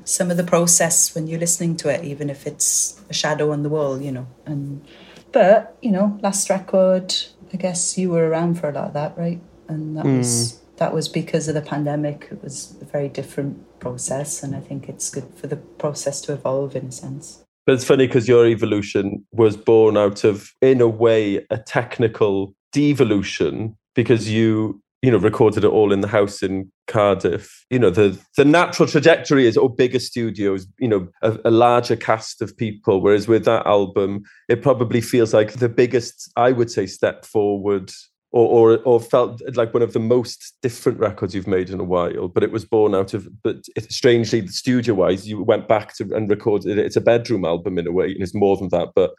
some 0.03 0.31
of 0.31 0.37
the 0.37 0.43
process 0.43 1.13
when 1.13 1.27
you're 1.27 1.39
listening 1.39 1.77
to 1.77 1.89
it, 1.89 2.03
even 2.03 2.29
if 2.29 2.47
it's 2.47 2.99
a 3.09 3.13
shadow 3.13 3.51
on 3.51 3.63
the 3.63 3.69
wall, 3.69 4.01
you 4.01 4.11
know. 4.11 4.27
And 4.47 4.83
but 5.31 5.77
you 5.81 5.91
know, 5.91 6.17
last 6.23 6.49
record, 6.49 7.13
I 7.53 7.57
guess 7.57 7.97
you 7.97 8.09
were 8.09 8.27
around 8.27 8.59
for 8.59 8.69
a 8.69 8.73
lot 8.73 8.87
of 8.87 8.93
that, 8.93 9.15
right? 9.15 9.41
And 9.67 9.95
that 9.97 10.05
was 10.05 10.27
mm. 10.27 10.64
That 10.77 10.93
was 10.93 11.07
because 11.07 11.47
of 11.47 11.55
the 11.55 11.61
pandemic. 11.61 12.27
It 12.31 12.43
was 12.43 12.75
a 12.81 12.85
very 12.85 13.09
different 13.09 13.79
process, 13.79 14.43
and 14.43 14.55
I 14.55 14.59
think 14.59 14.89
it's 14.89 15.09
good 15.09 15.31
for 15.35 15.47
the 15.47 15.57
process 15.57 16.21
to 16.21 16.33
evolve 16.33 16.75
in 16.75 16.87
a 16.87 16.91
sense. 16.91 17.43
But 17.65 17.75
it's 17.75 17.85
funny 17.85 18.05
because 18.05 18.27
your 18.27 18.45
evolution 18.45 19.25
was 19.31 19.57
born 19.57 19.97
out 19.97 20.23
of, 20.23 20.51
in 20.61 20.81
a 20.81 20.87
way, 20.87 21.45
a 21.49 21.57
technical 21.57 22.53
devolution 22.71 23.77
because 23.95 24.29
you 24.29 24.81
you 25.01 25.11
know 25.11 25.17
recorded 25.17 25.63
it 25.63 25.67
all 25.67 25.93
in 25.93 26.01
the 26.01 26.07
house 26.07 26.41
in 26.41 26.71
Cardiff. 26.87 27.65
You 27.69 27.79
know 27.79 27.89
the 27.89 28.19
the 28.37 28.45
natural 28.45 28.87
trajectory 28.87 29.47
is 29.47 29.57
oh 29.57 29.69
bigger 29.69 29.99
studios, 29.99 30.67
you 30.79 30.87
know 30.87 31.07
a, 31.21 31.37
a, 31.45 31.51
larger 31.51 31.95
cast 31.95 32.41
of 32.41 32.57
people. 32.57 33.01
Whereas 33.01 33.27
with 33.27 33.45
that 33.45 33.65
album, 33.65 34.23
it 34.49 34.61
probably 34.61 35.01
feels 35.01 35.33
like 35.33 35.53
the 35.53 35.69
biggest 35.69 36.31
I 36.35 36.51
would 36.51 36.71
say 36.71 36.87
step 36.87 37.23
forward. 37.25 37.91
Or, 38.37 38.73
or, 38.73 38.79
or 38.83 38.99
felt 38.99 39.41
like 39.55 39.73
one 39.73 39.81
of 39.81 39.93
the 39.93 39.99
most 39.99 40.55
different 40.61 40.99
records 40.99 41.33
you've 41.33 41.47
made 41.47 41.69
in 41.69 41.79
a 41.79 41.85
while, 41.85 42.27
but 42.27 42.43
it 42.43 42.51
was 42.51 42.65
born 42.65 42.93
out 42.93 43.13
of. 43.13 43.29
But 43.43 43.63
strangely, 43.89 44.45
studio-wise, 44.47 45.25
you 45.25 45.41
went 45.41 45.69
back 45.69 45.95
to 45.95 46.13
and 46.13 46.29
recorded 46.29 46.77
it. 46.77 46.85
It's 46.85 46.97
a 46.97 47.01
bedroom 47.01 47.45
album 47.45 47.77
in 47.77 47.87
a 47.87 47.93
way, 47.93 48.11
and 48.11 48.21
it's 48.21 48.35
more 48.35 48.57
than 48.57 48.67
that. 48.69 48.89
But 48.93 49.13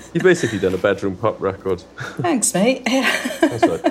You've 0.12 0.24
basically 0.24 0.58
done 0.58 0.74
a 0.74 0.78
bedroom 0.78 1.16
pop 1.16 1.40
record. 1.40 1.80
Thanks, 2.18 2.52
mate. 2.52 2.84
That's 2.84 3.66
right. 3.66 3.82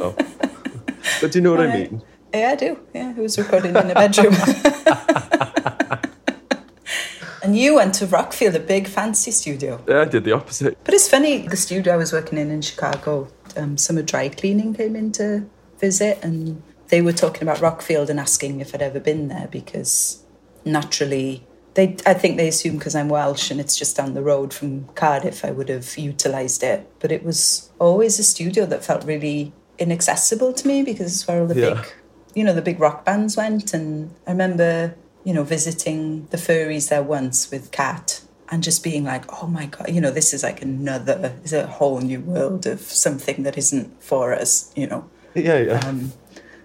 But 1.22 1.32
do 1.32 1.38
you 1.38 1.42
know 1.42 1.52
what 1.52 1.62
uh, 1.62 1.70
I 1.70 1.78
mean? 1.78 2.02
Yeah, 2.34 2.50
I 2.50 2.56
do. 2.56 2.78
Yeah, 2.94 3.12
it 3.12 3.18
was 3.18 3.38
recorded 3.38 3.76
in 3.76 3.90
a 3.90 3.94
bedroom. 3.94 4.34
and 7.44 7.58
you 7.58 7.76
went 7.76 7.94
to 7.96 8.06
Rockfield, 8.06 8.56
a 8.56 8.60
big 8.60 8.88
fancy 8.88 9.32
studio. 9.32 9.82
Yeah, 9.88 10.02
I 10.02 10.06
did 10.06 10.26
the 10.26 10.34
opposite. 10.34 10.78
But 10.84 10.94
it's 10.94 11.08
funny, 11.08 11.48
the 11.48 11.56
studio 11.56 11.94
I 11.94 11.98
was 11.98 12.12
working 12.12 12.38
in 12.38 12.52
in 12.52 12.62
Chicago, 12.62 13.30
um, 13.60 13.78
Summer 13.78 14.02
Dry 14.02 14.30
Cleaning 14.30 14.74
came 14.74 14.96
in 14.96 15.12
to 15.14 15.46
visit 15.80 16.20
and 16.24 16.62
they 16.88 17.02
were 17.02 17.14
talking 17.14 17.44
about 17.44 17.58
Rockfield 17.58 18.10
and 18.10 18.20
asking 18.20 18.60
if 18.62 18.74
I'd 18.74 18.82
ever 18.82 19.00
been 19.00 19.28
there 19.28 19.48
because 19.52 20.24
naturally 20.66 21.46
they 21.76 21.96
I 22.06 22.14
think 22.14 22.38
they 22.38 22.48
assume 22.48 22.78
because 22.78 22.96
I'm 22.96 23.10
Welsh 23.10 23.52
and 23.52 23.60
it's 23.60 23.78
just 23.78 23.96
down 23.96 24.14
the 24.14 24.24
road 24.24 24.54
from 24.54 24.88
Cardiff 24.96 25.46
I 25.46 25.52
would 25.52 25.70
have 25.70 25.98
utilised 25.98 26.64
it. 26.64 26.90
But 27.00 27.12
it 27.12 27.24
was 27.24 27.70
always 27.80 28.18
a 28.20 28.24
studio 28.24 28.66
that 28.66 28.84
felt 28.84 29.04
really 29.06 29.54
inaccessible 29.78 30.54
to 30.54 30.68
me 30.68 30.84
because 30.84 31.14
it's 31.14 31.28
where 31.28 31.42
all 31.42 31.48
the 31.48 31.60
yeah. 31.60 31.74
big 31.76 31.94
you 32.36 32.44
know, 32.44 32.54
the 32.54 32.62
big 32.62 32.80
rock 32.80 33.06
bands 33.06 33.36
went 33.36 33.74
and 33.74 34.14
I 34.28 34.32
remember, 34.32 34.96
you 35.24 35.34
know, 35.34 35.44
visiting 35.44 36.28
the 36.28 36.38
furries 36.38 36.90
there 36.90 37.04
once 37.04 37.50
with 37.52 37.72
Kat 37.72 38.22
and 38.52 38.64
just 38.64 38.84
being 38.84 39.04
like, 39.04 39.42
oh 39.42 39.48
my 39.48 39.68
God, 39.68 39.90
you 39.90 40.02
know, 40.02 40.12
this 40.12 40.34
is 40.34 40.44
like 40.44 40.62
another, 40.62 41.36
is 41.44 41.54
a 41.54 41.68
whole 41.68 42.00
new 42.00 42.20
world 42.20 42.66
of 42.66 42.82
something 42.82 43.44
that 43.44 43.58
isn't 43.58 44.02
for 44.02 44.34
us, 44.34 44.72
you 44.76 44.88
know. 44.88 45.10
Yeah, 45.36 45.60
yeah. 45.60 45.80
Um, 45.86 46.14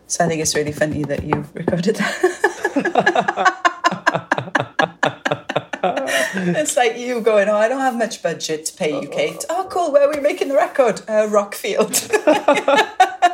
so 0.07 0.25
I 0.25 0.29
think 0.29 0.41
it's 0.41 0.55
really 0.55 0.73
funny 0.73 1.05
that 1.05 1.23
you've 1.25 1.55
recorded 1.55 1.97
that. 1.97 3.61
it's 6.57 6.77
like 6.77 6.99
you 6.99 7.21
going, 7.21 7.49
oh, 7.49 7.57
I 7.57 7.69
don't 7.69 7.81
have 7.81 7.97
much 7.97 8.23
budget 8.23 8.67
to 8.67 8.75
pay 8.75 9.01
you, 9.01 9.09
Cate. 9.09 9.45
Oh, 9.51 9.67
cool. 9.71 9.93
Where 9.93 10.09
are 10.09 10.15
we 10.15 10.21
making 10.21 10.49
the 10.49 10.55
record? 10.55 11.01
Uh, 11.09 11.29
Rockfield. 11.29 12.11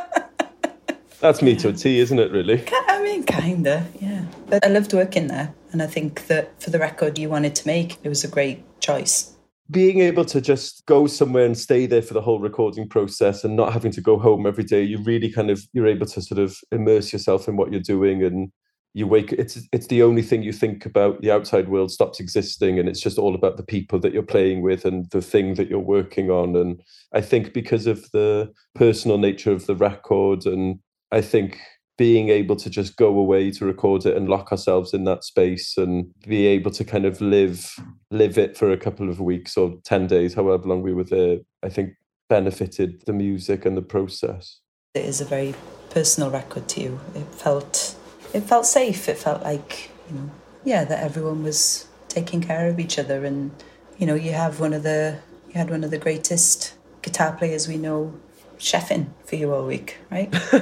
That's 1.21 1.43
me 1.43 1.55
to 1.57 1.69
a 1.69 1.73
T, 1.73 1.99
isn't 1.99 2.17
it, 2.17 2.31
really? 2.31 2.63
I 2.87 3.03
mean, 3.03 3.23
kinda, 3.23 3.85
yeah. 3.99 4.25
But 4.47 4.65
I 4.65 4.69
loved 4.69 4.91
working 4.91 5.27
there. 5.27 5.53
And 5.71 5.81
I 5.81 5.85
think 5.85 6.25
that 6.27 6.59
for 6.59 6.71
the 6.71 6.79
record 6.79 7.19
you 7.19 7.29
wanted 7.29 7.53
to 7.55 7.67
make, 7.67 7.97
it 8.03 8.09
was 8.09 8.23
a 8.23 8.27
great 8.27 8.63
choice. 8.79 9.35
Being 9.69 9.99
able 9.99 10.25
to 10.25 10.41
just 10.41 10.83
go 10.87 11.05
somewhere 11.05 11.45
and 11.45 11.55
stay 11.55 11.85
there 11.85 12.01
for 12.01 12.15
the 12.15 12.21
whole 12.21 12.39
recording 12.39 12.89
process 12.89 13.43
and 13.43 13.55
not 13.55 13.71
having 13.71 13.91
to 13.91 14.01
go 14.01 14.17
home 14.17 14.47
every 14.47 14.63
day, 14.63 14.81
you 14.81 14.97
really 15.03 15.31
kind 15.31 15.51
of, 15.51 15.61
you're 15.73 15.87
able 15.87 16.07
to 16.07 16.21
sort 16.23 16.39
of 16.39 16.57
immerse 16.71 17.13
yourself 17.13 17.47
in 17.47 17.55
what 17.55 17.71
you're 17.71 17.81
doing 17.81 18.23
and 18.23 18.51
you 18.93 19.07
wake 19.07 19.31
it's 19.31 19.57
it's 19.71 19.87
the 19.87 20.03
only 20.03 20.21
thing 20.21 20.43
you 20.43 20.51
think 20.51 20.85
about 20.85 21.21
the 21.21 21.31
outside 21.31 21.69
world 21.69 21.89
stops 21.89 22.19
existing 22.19 22.77
and 22.77 22.89
it's 22.89 22.99
just 22.99 23.17
all 23.17 23.35
about 23.35 23.55
the 23.55 23.63
people 23.63 23.97
that 23.97 24.11
you're 24.11 24.21
playing 24.21 24.61
with 24.61 24.83
and 24.83 25.09
the 25.11 25.21
thing 25.21 25.53
that 25.53 25.69
you're 25.69 25.79
working 25.79 26.29
on 26.29 26.57
and 26.57 26.81
i 27.13 27.21
think 27.21 27.53
because 27.53 27.87
of 27.87 28.11
the 28.11 28.51
personal 28.75 29.17
nature 29.17 29.53
of 29.53 29.65
the 29.65 29.75
record 29.77 30.45
and 30.45 30.77
i 31.11 31.21
think 31.21 31.59
being 31.97 32.29
able 32.29 32.55
to 32.55 32.69
just 32.69 32.95
go 32.95 33.07
away 33.07 33.51
to 33.51 33.65
record 33.65 34.05
it 34.05 34.17
and 34.17 34.27
lock 34.27 34.51
ourselves 34.51 34.93
in 34.93 35.03
that 35.03 35.23
space 35.23 35.77
and 35.77 36.11
be 36.25 36.47
able 36.47 36.71
to 36.71 36.83
kind 36.83 37.05
of 37.05 37.21
live 37.21 37.75
live 38.09 38.37
it 38.37 38.57
for 38.57 38.71
a 38.71 38.77
couple 38.77 39.09
of 39.09 39.19
weeks 39.19 39.55
or 39.57 39.77
10 39.83 40.07
days 40.07 40.33
however 40.33 40.67
long 40.67 40.81
we 40.81 40.93
were 40.93 41.03
there 41.03 41.37
i 41.63 41.69
think 41.69 41.93
benefited 42.29 43.03
the 43.05 43.13
music 43.13 43.65
and 43.65 43.77
the 43.77 43.81
process 43.81 44.61
it 44.93 45.05
is 45.05 45.21
a 45.21 45.25
very 45.25 45.53
personal 45.89 46.31
record 46.31 46.67
to 46.67 46.81
you 46.81 46.99
it 47.13 47.25
felt 47.35 47.95
it 48.33 48.41
felt 48.41 48.65
safe. 48.65 49.09
It 49.09 49.17
felt 49.17 49.43
like, 49.43 49.89
you 50.09 50.15
know, 50.15 50.31
yeah, 50.63 50.83
that 50.85 51.03
everyone 51.03 51.43
was 51.43 51.87
taking 52.07 52.41
care 52.41 52.67
of 52.67 52.79
each 52.79 52.97
other. 52.97 53.25
And, 53.25 53.51
you 53.97 54.05
know, 54.05 54.15
you 54.15 54.31
have 54.31 54.59
one 54.59 54.73
of 54.73 54.83
the, 54.83 55.19
you 55.47 55.53
had 55.53 55.69
one 55.69 55.83
of 55.83 55.91
the 55.91 55.97
greatest 55.97 56.73
guitar 57.01 57.33
players 57.33 57.67
we 57.67 57.77
know 57.77 58.13
chefing 58.61 59.07
for 59.25 59.35
you 59.35 59.53
all 59.53 59.65
week, 59.65 59.97
right? 60.09 60.31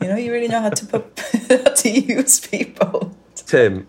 you 0.00 0.08
know, 0.08 0.16
you 0.16 0.32
really 0.32 0.48
know 0.48 0.60
how 0.60 0.70
to 0.70 0.86
put, 0.86 1.20
how 1.48 1.74
to 1.74 1.90
use 1.90 2.40
people. 2.40 3.14
Tim, 3.34 3.88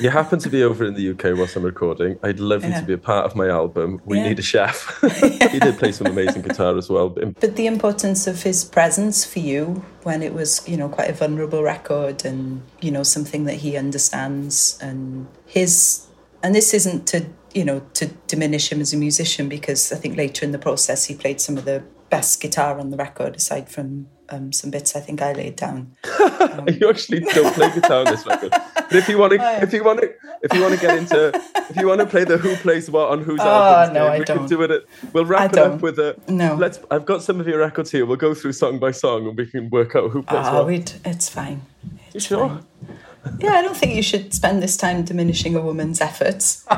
you 0.00 0.10
happen 0.10 0.40
to 0.40 0.48
be 0.48 0.64
over 0.64 0.84
in 0.84 0.94
the 0.94 1.10
UK 1.10 1.38
whilst 1.38 1.54
I'm 1.56 1.62
recording. 1.62 2.18
I'd 2.22 2.40
love 2.40 2.64
you 2.64 2.72
to 2.72 2.82
be 2.82 2.92
a 2.92 2.98
part 2.98 3.24
of 3.24 3.36
my 3.36 3.48
album. 3.48 4.00
We 4.04 4.18
yeah. 4.18 4.28
need 4.28 4.38
a 4.40 4.42
chef. 4.42 5.00
he 5.20 5.60
did 5.60 5.78
play 5.78 5.92
some 5.92 6.08
amazing 6.08 6.42
guitar 6.42 6.76
as 6.76 6.90
well. 6.90 7.08
But 7.08 7.54
the 7.54 7.66
importance 7.66 8.26
of 8.26 8.42
his 8.42 8.64
presence 8.64 9.24
for 9.24 9.38
you 9.38 9.84
when 10.02 10.22
it 10.22 10.34
was, 10.34 10.68
you 10.68 10.76
know, 10.76 10.88
quite 10.88 11.08
a 11.08 11.12
vulnerable 11.12 11.62
record 11.62 12.24
and, 12.24 12.62
you 12.80 12.90
know, 12.90 13.04
something 13.04 13.44
that 13.44 13.54
he 13.56 13.76
understands 13.76 14.78
and 14.82 15.28
his 15.46 16.06
and 16.42 16.54
this 16.54 16.72
isn't 16.72 17.06
to, 17.08 17.26
you 17.52 17.64
know, 17.64 17.80
to 17.94 18.06
diminish 18.26 18.70
him 18.70 18.80
as 18.80 18.92
a 18.92 18.96
musician 18.96 19.48
because 19.48 19.92
I 19.92 19.96
think 19.96 20.16
later 20.16 20.44
in 20.44 20.52
the 20.52 20.58
process 20.58 21.06
he 21.06 21.14
played 21.14 21.40
some 21.40 21.56
of 21.56 21.64
the 21.64 21.82
best 22.10 22.40
guitar 22.40 22.78
on 22.78 22.90
the 22.90 22.96
record 22.96 23.36
aside 23.36 23.68
from 23.68 24.08
um, 24.30 24.52
some 24.52 24.70
bits 24.70 24.94
I 24.94 25.00
think 25.00 25.22
I 25.22 25.32
laid 25.32 25.56
down. 25.56 25.96
Um, 26.38 26.68
you 26.68 26.88
actually 26.88 27.20
don't 27.20 27.52
play 27.54 27.72
guitar 27.74 28.00
on 28.00 28.04
this 28.06 28.24
record, 28.24 28.50
but 28.50 28.94
if 28.94 29.08
you 29.08 29.18
want 29.18 29.32
to, 29.32 29.38
oh, 29.40 29.62
if 29.62 29.72
you 29.72 29.82
want 29.82 30.00
to, 30.00 30.14
if 30.42 30.52
you 30.54 30.62
want 30.62 30.74
to 30.74 30.80
get 30.80 30.96
into, 30.96 31.32
if 31.68 31.76
you 31.76 31.86
want 31.86 32.00
to 32.00 32.06
play 32.06 32.24
the 32.24 32.38
who 32.38 32.54
plays 32.56 32.88
what 32.90 33.10
on 33.10 33.22
whose 33.22 33.40
oh, 33.40 33.48
albums, 33.48 33.94
no, 33.94 34.18
we 34.18 34.24
don't. 34.24 34.38
can 34.38 34.46
do 34.46 34.62
it. 34.62 34.88
we'll 35.12 35.24
wrap 35.24 35.40
I 35.40 35.44
it 35.46 35.58
up 35.58 35.80
with 35.82 35.98
a 35.98 36.16
no. 36.28 36.54
Let's. 36.54 36.78
I've 36.90 37.06
got 37.06 37.22
some 37.22 37.40
of 37.40 37.48
your 37.48 37.58
records 37.58 37.90
here. 37.90 38.06
We'll 38.06 38.16
go 38.16 38.34
through 38.34 38.52
song 38.52 38.78
by 38.78 38.92
song 38.92 39.26
and 39.26 39.36
we 39.36 39.46
can 39.46 39.68
work 39.70 39.96
out 39.96 40.10
who 40.10 40.22
plays 40.22 40.46
oh, 40.46 40.58
what. 40.58 40.66
We'd, 40.68 40.92
it's 41.04 41.28
fine. 41.28 41.62
It's 42.06 42.14
you 42.14 42.20
sure? 42.20 42.48
Fine. 42.48 42.98
Yeah, 43.40 43.52
I 43.52 43.62
don't 43.62 43.76
think 43.76 43.94
you 43.94 44.02
should 44.02 44.34
spend 44.34 44.62
this 44.62 44.76
time 44.76 45.04
diminishing 45.04 45.54
a 45.54 45.60
woman's 45.60 46.00
efforts. 46.00 46.64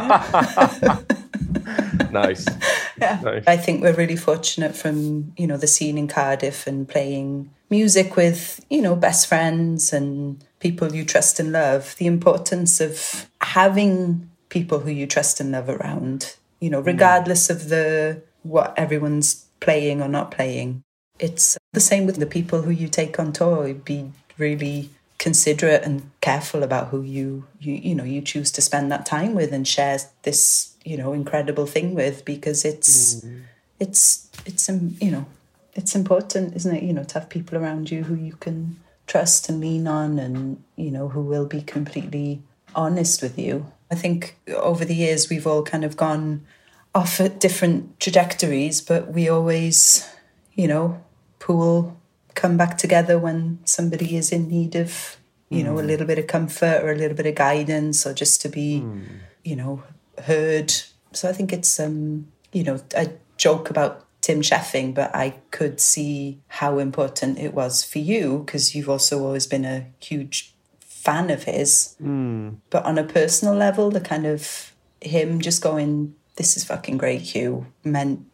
nice. 2.10 2.46
Yeah. 3.00 3.18
Nice. 3.22 3.44
I 3.46 3.56
think 3.56 3.80
we're 3.80 3.94
really 3.94 4.16
fortunate 4.16 4.76
from, 4.76 5.32
you 5.38 5.46
know, 5.46 5.56
the 5.56 5.66
scene 5.66 5.96
in 5.96 6.06
Cardiff 6.06 6.66
and 6.66 6.86
playing 6.86 7.48
music 7.70 8.14
with, 8.14 8.62
you 8.68 8.82
know, 8.82 8.94
best 8.94 9.26
friends 9.26 9.94
and 9.94 10.44
people 10.58 10.94
you 10.94 11.06
trust 11.06 11.40
and 11.40 11.50
love. 11.50 11.96
The 11.96 12.06
importance 12.06 12.78
of 12.78 13.26
having 13.40 14.28
people 14.50 14.80
who 14.80 14.90
you 14.90 15.06
trust 15.06 15.40
and 15.40 15.50
love 15.50 15.70
around, 15.70 16.36
you 16.60 16.68
know, 16.68 16.80
regardless 16.80 17.48
mm. 17.48 17.52
of 17.52 17.70
the 17.70 18.22
what 18.42 18.74
everyone's 18.76 19.46
playing 19.60 20.02
or 20.02 20.08
not 20.08 20.30
playing. 20.30 20.82
It's 21.18 21.56
the 21.72 21.80
same 21.80 22.04
with 22.04 22.16
the 22.16 22.26
people 22.26 22.60
who 22.62 22.70
you 22.70 22.88
take 22.88 23.18
on 23.18 23.32
tour. 23.32 23.64
It'd 23.64 23.84
be 23.84 24.12
really 24.36 24.90
considerate 25.20 25.82
and 25.82 26.10
careful 26.22 26.62
about 26.62 26.88
who 26.88 27.02
you 27.02 27.44
you 27.60 27.74
you 27.74 27.94
know 27.94 28.04
you 28.04 28.22
choose 28.22 28.50
to 28.50 28.62
spend 28.62 28.90
that 28.90 29.04
time 29.04 29.34
with 29.34 29.52
and 29.52 29.68
share 29.68 29.98
this 30.22 30.74
you 30.82 30.96
know 30.96 31.12
incredible 31.12 31.66
thing 31.66 31.94
with 31.94 32.24
because 32.24 32.64
it's 32.64 33.16
mm. 33.16 33.42
it's 33.78 34.30
it's 34.46 34.66
um, 34.70 34.96
you 34.98 35.10
know 35.10 35.26
it's 35.74 35.94
important 35.94 36.56
isn't 36.56 36.74
it 36.74 36.82
you 36.82 36.94
know 36.94 37.04
to 37.04 37.18
have 37.18 37.28
people 37.28 37.58
around 37.58 37.90
you 37.90 38.04
who 38.04 38.14
you 38.14 38.32
can 38.32 38.80
trust 39.06 39.50
and 39.50 39.60
lean 39.60 39.86
on 39.86 40.18
and 40.18 40.64
you 40.76 40.90
know 40.90 41.08
who 41.08 41.20
will 41.20 41.46
be 41.46 41.60
completely 41.60 42.40
honest 42.74 43.20
with 43.20 43.38
you 43.38 43.66
i 43.90 43.94
think 43.94 44.38
over 44.56 44.86
the 44.86 44.94
years 44.94 45.28
we've 45.28 45.46
all 45.46 45.62
kind 45.62 45.84
of 45.84 45.98
gone 45.98 46.46
off 46.94 47.20
at 47.20 47.38
different 47.38 48.00
trajectories 48.00 48.80
but 48.80 49.12
we 49.12 49.28
always 49.28 50.08
you 50.54 50.66
know 50.66 50.98
pool 51.38 51.99
come 52.40 52.56
back 52.56 52.78
together 52.78 53.18
when 53.18 53.58
somebody 53.64 54.16
is 54.16 54.32
in 54.32 54.48
need 54.48 54.74
of 54.74 55.18
you 55.50 55.62
know 55.62 55.76
a 55.76 55.82
hmm. 55.82 55.88
little 55.88 56.06
bit 56.06 56.18
of 56.18 56.26
comfort 56.26 56.80
or 56.82 56.90
a 56.90 56.96
little 56.96 57.16
bit 57.16 57.26
of 57.26 57.34
guidance 57.34 58.06
or 58.06 58.14
just 58.14 58.40
to 58.40 58.48
be 58.48 58.80
mm. 58.82 59.04
you 59.44 59.54
know 59.54 59.82
heard 60.24 60.72
so 61.12 61.28
i 61.28 61.32
think 61.32 61.52
it's 61.52 61.78
um 61.78 62.26
you 62.52 62.64
know 62.64 62.80
i 62.96 63.12
joke 63.36 63.68
about 63.68 64.06
tim 64.22 64.40
cheffing 64.40 64.94
but 64.94 65.14
i 65.14 65.34
could 65.50 65.80
see 65.80 66.40
how 66.60 66.78
important 66.78 67.38
it 67.38 67.52
was 67.52 67.84
for 67.84 67.98
you 67.98 68.42
because 68.46 68.74
you've 68.74 68.88
also 68.88 69.22
always 69.22 69.46
been 69.46 69.66
a 69.66 69.86
huge 70.00 70.54
fan 70.78 71.28
of 71.28 71.44
his 71.44 71.96
mm. 72.00 72.56
but 72.70 72.84
on 72.86 72.96
a 72.96 73.04
personal 73.04 73.54
level 73.54 73.90
the 73.90 74.00
kind 74.00 74.24
of 74.24 74.72
him 75.02 75.40
just 75.40 75.60
going 75.62 76.14
this 76.36 76.56
is 76.56 76.64
fucking 76.64 76.96
great 76.96 77.20
Huw 77.20 77.66
meant 77.84 78.24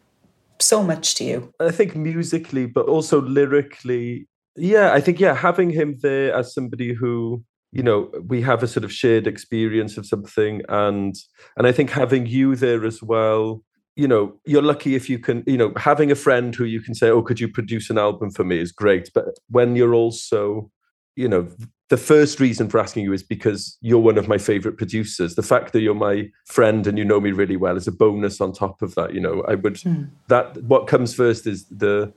so 0.59 0.83
much 0.83 1.15
to 1.15 1.23
you. 1.23 1.53
I 1.59 1.71
think 1.71 1.95
musically, 1.95 2.65
but 2.65 2.87
also 2.87 3.21
lyrically. 3.21 4.27
Yeah, 4.55 4.93
I 4.93 5.01
think 5.01 5.19
yeah, 5.19 5.35
having 5.35 5.69
him 5.69 5.97
there 6.01 6.33
as 6.33 6.53
somebody 6.53 6.93
who 6.93 7.43
you 7.71 7.83
know 7.83 8.09
we 8.27 8.41
have 8.41 8.63
a 8.63 8.67
sort 8.67 8.83
of 8.83 8.91
shared 8.91 9.27
experience 9.27 9.97
of 9.97 10.05
something 10.05 10.61
and 10.69 11.15
and 11.57 11.67
i 11.67 11.71
think 11.71 11.89
having 11.89 12.25
you 12.25 12.55
there 12.55 12.85
as 12.85 13.03
well 13.03 13.61
you 13.95 14.07
know 14.07 14.33
you're 14.45 14.61
lucky 14.61 14.95
if 14.95 15.09
you 15.09 15.19
can 15.19 15.43
you 15.45 15.57
know 15.57 15.73
having 15.75 16.11
a 16.11 16.15
friend 16.15 16.55
who 16.55 16.63
you 16.63 16.79
can 16.79 16.95
say 16.95 17.09
oh 17.09 17.21
could 17.21 17.39
you 17.39 17.47
produce 17.47 17.89
an 17.89 17.97
album 17.97 18.31
for 18.31 18.43
me 18.43 18.57
is 18.59 18.71
great 18.71 19.09
but 19.13 19.25
when 19.49 19.75
you're 19.75 19.93
also 19.93 20.71
you 21.17 21.27
know 21.27 21.47
the 21.89 21.97
first 21.97 22.39
reason 22.39 22.69
for 22.69 22.79
asking 22.79 23.03
you 23.03 23.13
is 23.13 23.23
because 23.23 23.77
you're 23.81 23.99
one 23.99 24.17
of 24.17 24.27
my 24.27 24.37
favorite 24.37 24.77
producers. 24.77 25.35
The 25.35 25.43
fact 25.43 25.71
that 25.71 25.81
you're 25.81 25.95
my 25.95 26.29
friend 26.45 26.85
and 26.85 26.97
you 26.97 27.05
know 27.05 27.21
me 27.21 27.31
really 27.31 27.55
well 27.55 27.77
is 27.77 27.87
a 27.87 27.91
bonus 27.91 28.41
on 28.41 28.51
top 28.53 28.81
of 28.81 28.95
that 28.95 29.13
you 29.13 29.21
know. 29.21 29.43
I 29.47 29.55
would 29.55 29.75
mm. 29.75 30.09
that 30.27 30.61
what 30.63 30.87
comes 30.87 31.13
first 31.13 31.47
is 31.47 31.65
the 31.65 32.13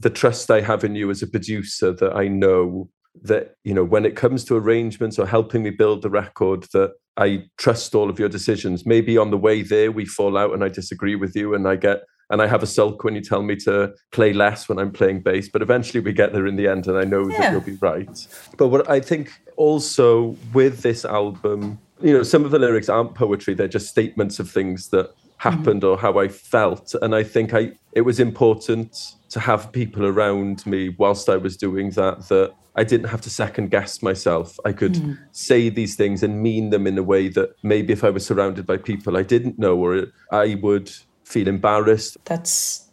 the 0.00 0.10
trust 0.10 0.50
i 0.50 0.60
have 0.60 0.82
in 0.82 0.96
you 0.96 1.08
as 1.08 1.22
a 1.22 1.26
producer 1.26 1.92
that 1.92 2.16
i 2.16 2.26
know 2.26 2.90
that 3.22 3.54
you 3.62 3.72
know 3.72 3.84
when 3.84 4.04
it 4.04 4.16
comes 4.16 4.44
to 4.44 4.56
arrangements 4.56 5.20
or 5.20 5.26
helping 5.26 5.62
me 5.62 5.70
build 5.70 6.02
the 6.02 6.10
record 6.10 6.64
that 6.72 6.94
i 7.16 7.44
trust 7.58 7.94
all 7.94 8.10
of 8.10 8.18
your 8.18 8.28
decisions. 8.28 8.84
Maybe 8.84 9.16
on 9.16 9.30
the 9.30 9.38
way 9.38 9.62
there 9.62 9.92
we 9.92 10.04
fall 10.04 10.36
out 10.36 10.52
and 10.52 10.64
i 10.64 10.68
disagree 10.68 11.14
with 11.14 11.36
you 11.36 11.54
and 11.54 11.68
i 11.68 11.76
get 11.76 12.02
and 12.30 12.42
i 12.42 12.46
have 12.46 12.62
a 12.62 12.66
sulk 12.66 13.04
when 13.04 13.14
you 13.14 13.20
tell 13.20 13.42
me 13.42 13.56
to 13.56 13.92
play 14.12 14.32
less 14.32 14.68
when 14.68 14.78
i'm 14.78 14.90
playing 14.90 15.20
bass 15.20 15.48
but 15.48 15.62
eventually 15.62 16.00
we 16.00 16.12
get 16.12 16.32
there 16.32 16.46
in 16.46 16.56
the 16.56 16.66
end 16.66 16.86
and 16.86 16.98
i 16.98 17.04
know 17.04 17.28
yeah. 17.28 17.40
that 17.40 17.52
you'll 17.52 17.60
be 17.60 17.76
right 17.80 18.26
but 18.56 18.68
what 18.68 18.88
i 18.88 19.00
think 19.00 19.30
also 19.56 20.36
with 20.52 20.80
this 20.80 21.04
album 21.04 21.78
you 22.00 22.12
know 22.12 22.22
some 22.22 22.44
of 22.44 22.50
the 22.50 22.58
lyrics 22.58 22.88
aren't 22.88 23.14
poetry 23.14 23.54
they're 23.54 23.68
just 23.68 23.88
statements 23.88 24.38
of 24.38 24.50
things 24.50 24.88
that 24.88 25.12
happened 25.38 25.82
mm-hmm. 25.82 25.90
or 25.90 25.98
how 25.98 26.18
i 26.18 26.28
felt 26.28 26.94
and 27.02 27.14
i 27.14 27.22
think 27.22 27.54
i 27.54 27.70
it 27.92 28.02
was 28.02 28.20
important 28.20 29.14
to 29.28 29.40
have 29.40 29.72
people 29.72 30.06
around 30.06 30.64
me 30.66 30.90
whilst 30.98 31.28
i 31.28 31.36
was 31.36 31.56
doing 31.56 31.90
that 31.90 32.28
that 32.28 32.52
I 32.76 32.84
didn't 32.84 33.08
have 33.08 33.20
to 33.22 33.30
second 33.30 33.70
guess 33.70 34.02
myself. 34.02 34.58
I 34.64 34.72
could 34.72 34.94
mm. 34.94 35.18
say 35.32 35.68
these 35.68 35.94
things 35.94 36.22
and 36.22 36.42
mean 36.42 36.70
them 36.70 36.86
in 36.86 36.98
a 36.98 37.02
way 37.02 37.28
that 37.28 37.54
maybe 37.62 37.92
if 37.92 38.02
I 38.02 38.10
was 38.10 38.26
surrounded 38.26 38.66
by 38.66 38.78
people 38.78 39.16
I 39.16 39.22
didn't 39.22 39.58
know 39.58 39.76
or 39.76 40.06
I 40.32 40.56
would 40.56 40.90
feel 41.24 41.48
embarrassed. 41.48 42.16
That's 42.24 42.88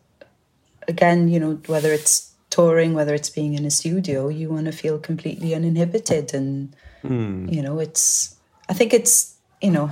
again, 0.87 1.27
you 1.27 1.39
know, 1.39 1.59
whether 1.67 1.91
it's 1.91 2.31
touring, 2.49 2.93
whether 2.93 3.13
it's 3.13 3.29
being 3.29 3.53
in 3.53 3.65
a 3.65 3.71
studio, 3.71 4.27
you 4.29 4.49
want 4.49 4.65
to 4.65 4.71
feel 4.71 4.99
completely 4.99 5.55
uninhibited 5.55 6.33
and 6.33 6.75
mm. 7.03 7.51
you 7.51 7.61
know, 7.61 7.79
it's 7.79 8.35
I 8.69 8.73
think 8.73 8.93
it's, 8.93 9.35
you 9.61 9.71
know, 9.71 9.91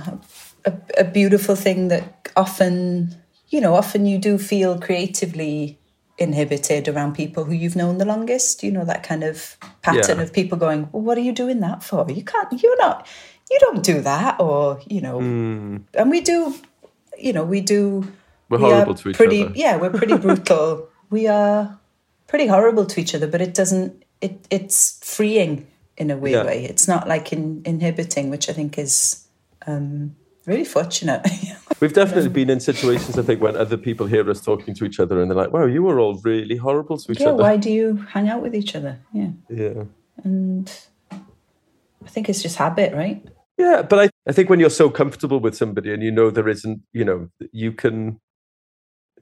a, 0.64 0.72
a 0.98 1.04
beautiful 1.04 1.54
thing 1.54 1.88
that 1.88 2.30
often, 2.36 3.14
you 3.48 3.60
know, 3.60 3.74
often 3.74 4.06
you 4.06 4.18
do 4.18 4.38
feel 4.38 4.78
creatively 4.78 5.78
inhibited 6.18 6.88
around 6.88 7.14
people 7.14 7.44
who 7.44 7.52
you've 7.52 7.76
known 7.76 7.98
the 7.98 8.04
longest. 8.04 8.62
You 8.62 8.72
know, 8.72 8.84
that 8.84 9.02
kind 9.02 9.24
of 9.24 9.56
pattern 9.82 10.18
yeah. 10.18 10.22
of 10.22 10.32
people 10.32 10.58
going, 10.58 10.88
well, 10.92 11.02
what 11.02 11.18
are 11.18 11.22
you 11.22 11.32
doing 11.32 11.60
that 11.60 11.82
for? 11.82 12.06
You 12.10 12.24
can't, 12.24 12.62
you're 12.62 12.78
not, 12.78 13.06
you 13.50 13.58
don't 13.60 13.82
do 13.82 14.00
that. 14.00 14.40
Or, 14.40 14.80
you 14.86 15.00
know, 15.00 15.18
mm. 15.18 15.82
and 15.94 16.10
we 16.10 16.20
do, 16.20 16.54
you 17.18 17.32
know, 17.32 17.44
we 17.44 17.60
do. 17.60 18.10
We're 18.50 18.58
we 18.58 18.64
horrible 18.64 18.94
to 18.94 19.08
each 19.08 19.16
pretty, 19.16 19.44
other. 19.44 19.52
Yeah, 19.54 19.76
we're 19.76 19.90
pretty 19.90 20.16
brutal. 20.26 20.88
we 21.08 21.26
are 21.26 21.78
pretty 22.26 22.46
horrible 22.46 22.84
to 22.84 23.00
each 23.00 23.14
other, 23.14 23.26
but 23.26 23.40
it 23.40 23.54
doesn't, 23.54 24.04
it, 24.20 24.46
it's 24.50 24.98
freeing 25.02 25.66
in 25.96 26.10
a 26.10 26.16
weird 26.16 26.44
yeah. 26.44 26.50
way. 26.50 26.64
It's 26.64 26.86
not 26.86 27.08
like 27.08 27.32
in, 27.32 27.62
inhibiting, 27.64 28.28
which 28.28 28.50
I 28.50 28.52
think 28.52 28.76
is, 28.76 29.26
um, 29.66 30.16
really 30.46 30.64
fortunate. 30.64 31.26
We've 31.80 31.92
definitely 31.92 32.28
been 32.30 32.50
in 32.50 32.60
situations, 32.60 33.16
I 33.16 33.22
think, 33.22 33.40
when 33.40 33.56
other 33.56 33.76
people 33.76 34.06
hear 34.06 34.28
us 34.28 34.40
talking 34.40 34.74
to 34.74 34.84
each 34.84 35.00
other 35.00 35.20
and 35.20 35.30
they're 35.30 35.36
like, 35.36 35.52
wow, 35.52 35.64
you 35.64 35.82
were 35.82 35.98
all 36.00 36.14
really 36.24 36.56
horrible 36.56 36.98
to 36.98 37.12
each 37.12 37.20
yeah, 37.20 37.28
other. 37.28 37.42
Why 37.42 37.56
do 37.56 37.70
you 37.70 37.96
hang 38.10 38.28
out 38.28 38.42
with 38.42 38.54
each 38.54 38.74
other? 38.74 38.98
Yeah. 39.12 39.30
Yeah. 39.48 39.84
And 40.24 40.70
I 41.12 42.08
think 42.08 42.28
it's 42.28 42.42
just 42.42 42.56
habit, 42.56 42.92
right? 42.94 43.24
Yeah. 43.56 43.82
But 43.82 43.98
I, 43.98 44.10
I 44.28 44.32
think 44.32 44.50
when 44.50 44.60
you're 44.60 44.70
so 44.70 44.90
comfortable 44.90 45.40
with 45.40 45.56
somebody 45.56 45.92
and 45.92 46.02
you 46.02 46.10
know 46.10 46.30
there 46.30 46.48
isn't, 46.48 46.82
you 46.92 47.04
know, 47.04 47.28
you 47.52 47.72
can, 47.72 48.20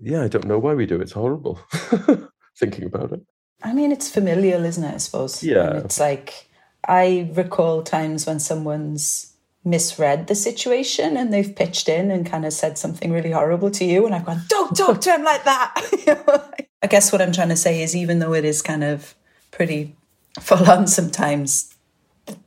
yeah, 0.01 0.23
I 0.23 0.29
don't 0.29 0.47
know 0.47 0.59
why 0.59 0.75
we 0.75 0.87
do. 0.87 1.01
It's 1.01 1.13
horrible 1.13 1.61
thinking 2.57 2.85
about 2.85 3.13
it. 3.13 3.21
I 3.63 3.73
mean, 3.73 3.93
it's 3.93 4.11
familial, 4.11 4.65
isn't 4.65 4.85
it? 4.85 4.95
I 4.95 4.99
suppose. 4.99 5.43
Yeah. 5.43 5.71
And 5.71 5.85
it's 5.85 5.99
like, 5.99 6.49
I 6.87 7.31
recall 7.35 7.83
times 7.83 8.27
when 8.27 8.39
someone's 8.39 9.35
misread 9.65 10.29
the 10.29 10.35
situation 10.35 11.17
and 11.17 11.33
they've 11.33 11.55
pitched 11.55 11.89
in 11.89 12.11
and 12.11 12.25
kind 12.25 12.47
of 12.47 12.53
said 12.53 12.79
something 12.79 13.13
really 13.13 13.33
horrible 13.33 13.71
to 13.73 13.85
you 13.85 14.07
and 14.07 14.15
I've 14.15 14.25
gone, 14.25 14.43
don't 14.49 14.77
talk 14.77 15.01
to 15.03 15.13
him 15.13 15.25
like 15.25 15.45
that. 15.45 16.65
I 16.83 16.87
guess 16.87 17.13
what 17.13 17.21
I'm 17.21 17.33
trying 17.33 17.49
to 17.49 17.57
say 17.57 17.83
is 17.83 17.95
even 17.97 18.21
though 18.21 18.35
it 18.35 18.45
is 18.45 18.63
kind 18.63 18.85
of 18.85 19.15
pretty 19.51 19.97
full 20.41 20.71
on 20.71 20.87
sometimes, 20.87 21.75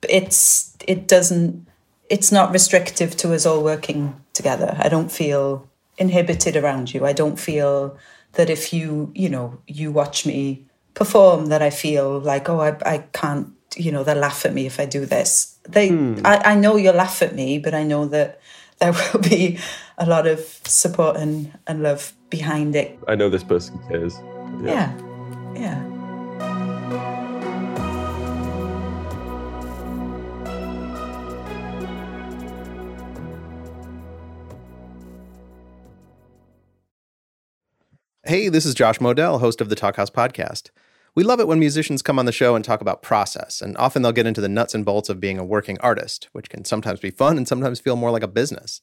it's 0.07 0.75
it 0.87 1.07
doesn't 1.07 1.67
it's 2.09 2.31
not 2.31 2.51
restrictive 2.51 3.15
to 3.17 3.33
us 3.33 3.45
all 3.45 3.63
working 3.63 4.21
together. 4.33 4.75
I 4.79 4.89
don't 4.89 5.11
feel 5.11 5.69
inhibited 6.01 6.55
around 6.57 6.93
you. 6.93 7.05
I 7.05 7.13
don't 7.13 7.39
feel 7.39 7.97
that 8.33 8.49
if 8.49 8.73
you, 8.73 9.11
you 9.13 9.29
know, 9.29 9.59
you 9.67 9.91
watch 9.91 10.25
me 10.25 10.65
perform 10.93 11.47
that 11.47 11.61
I 11.61 11.69
feel 11.69 12.19
like, 12.19 12.49
oh, 12.49 12.59
I, 12.59 12.75
I 12.85 12.97
can't 13.13 13.53
you 13.75 13.91
know, 13.91 14.03
they'll 14.03 14.17
laugh 14.17 14.45
at 14.45 14.53
me 14.53 14.65
if 14.65 14.79
I 14.79 14.85
do 14.85 15.05
this. 15.05 15.57
They, 15.67 15.89
hmm. 15.89 16.19
I, 16.25 16.37
I 16.53 16.55
know 16.55 16.75
you'll 16.75 16.95
laugh 16.95 17.21
at 17.21 17.35
me, 17.35 17.59
but 17.59 17.73
I 17.73 17.83
know 17.83 18.05
that 18.07 18.41
there 18.79 18.93
will 19.13 19.21
be 19.21 19.59
a 19.97 20.05
lot 20.05 20.27
of 20.27 20.39
support 20.65 21.17
and, 21.17 21.57
and 21.67 21.83
love 21.83 22.13
behind 22.29 22.75
it. 22.75 22.97
I 23.07 23.15
know 23.15 23.29
this 23.29 23.43
person 23.43 23.79
cares. 23.87 24.19
Yeah. 24.61 24.95
Yeah. 25.55 25.55
yeah. 25.55 26.00
Hey, 38.31 38.47
this 38.47 38.65
is 38.65 38.73
Josh 38.73 38.99
Modell, 38.99 39.41
host 39.41 39.59
of 39.59 39.67
the 39.67 39.75
Talkhouse 39.75 40.09
podcast. 40.09 40.69
We 41.15 41.23
love 41.25 41.41
it 41.41 41.49
when 41.49 41.59
musicians 41.59 42.01
come 42.01 42.17
on 42.17 42.25
the 42.25 42.31
show 42.31 42.55
and 42.55 42.63
talk 42.63 42.79
about 42.79 43.01
process, 43.01 43.61
and 43.61 43.75
often 43.75 44.01
they'll 44.03 44.13
get 44.13 44.25
into 44.25 44.39
the 44.39 44.47
nuts 44.47 44.73
and 44.73 44.85
bolts 44.85 45.09
of 45.09 45.19
being 45.19 45.37
a 45.37 45.43
working 45.43 45.77
artist, 45.81 46.29
which 46.31 46.49
can 46.49 46.63
sometimes 46.63 47.01
be 47.01 47.11
fun 47.11 47.35
and 47.35 47.45
sometimes 47.45 47.81
feel 47.81 47.97
more 47.97 48.09
like 48.09 48.23
a 48.23 48.29
business. 48.29 48.79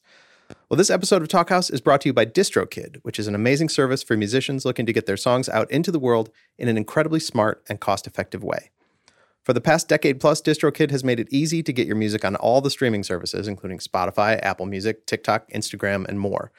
Well, 0.69 0.77
this 0.77 0.91
episode 0.91 1.23
of 1.23 1.29
Talkhouse 1.29 1.73
is 1.73 1.81
brought 1.81 2.01
to 2.01 2.09
you 2.09 2.13
by 2.13 2.27
DistroKid, 2.27 2.97
which 3.01 3.17
is 3.17 3.25
an 3.25 3.33
amazing 3.33 3.69
service 3.69 4.03
for 4.03 4.15
musicians 4.15 4.65
looking 4.65 4.85
to 4.85 4.93
get 4.93 5.07
their 5.07 5.17
songs 5.17 5.49
out 5.49 5.71
into 5.71 5.91
the 5.91 5.97
world 5.97 6.29
in 6.59 6.67
an 6.67 6.77
incredibly 6.77 7.19
smart 7.19 7.63
and 7.67 7.79
cost 7.79 8.05
effective 8.05 8.43
way. 8.43 8.69
For 9.41 9.53
the 9.53 9.61
past 9.61 9.87
decade 9.87 10.19
plus, 10.19 10.43
DistroKid 10.43 10.91
has 10.91 11.03
made 11.03 11.19
it 11.19 11.27
easy 11.31 11.63
to 11.63 11.73
get 11.73 11.87
your 11.87 11.95
music 11.95 12.23
on 12.23 12.35
all 12.35 12.61
the 12.61 12.69
streaming 12.69 13.01
services, 13.01 13.47
including 13.47 13.79
Spotify, 13.79 14.39
Apple 14.43 14.67
Music, 14.67 15.07
TikTok, 15.07 15.49
Instagram, 15.49 16.07
and 16.07 16.19
more. 16.19 16.51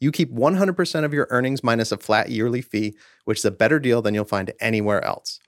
You 0.00 0.12
keep 0.12 0.32
100% 0.32 1.04
of 1.04 1.12
your 1.12 1.26
earnings 1.30 1.64
minus 1.64 1.90
a 1.90 1.96
flat 1.96 2.30
yearly 2.30 2.62
fee, 2.62 2.96
which 3.24 3.38
is 3.38 3.44
a 3.44 3.50
better 3.50 3.78
deal 3.80 4.00
than 4.00 4.14
you'll 4.14 4.24
find 4.24 4.52
anywhere 4.60 5.04
else. 5.04 5.40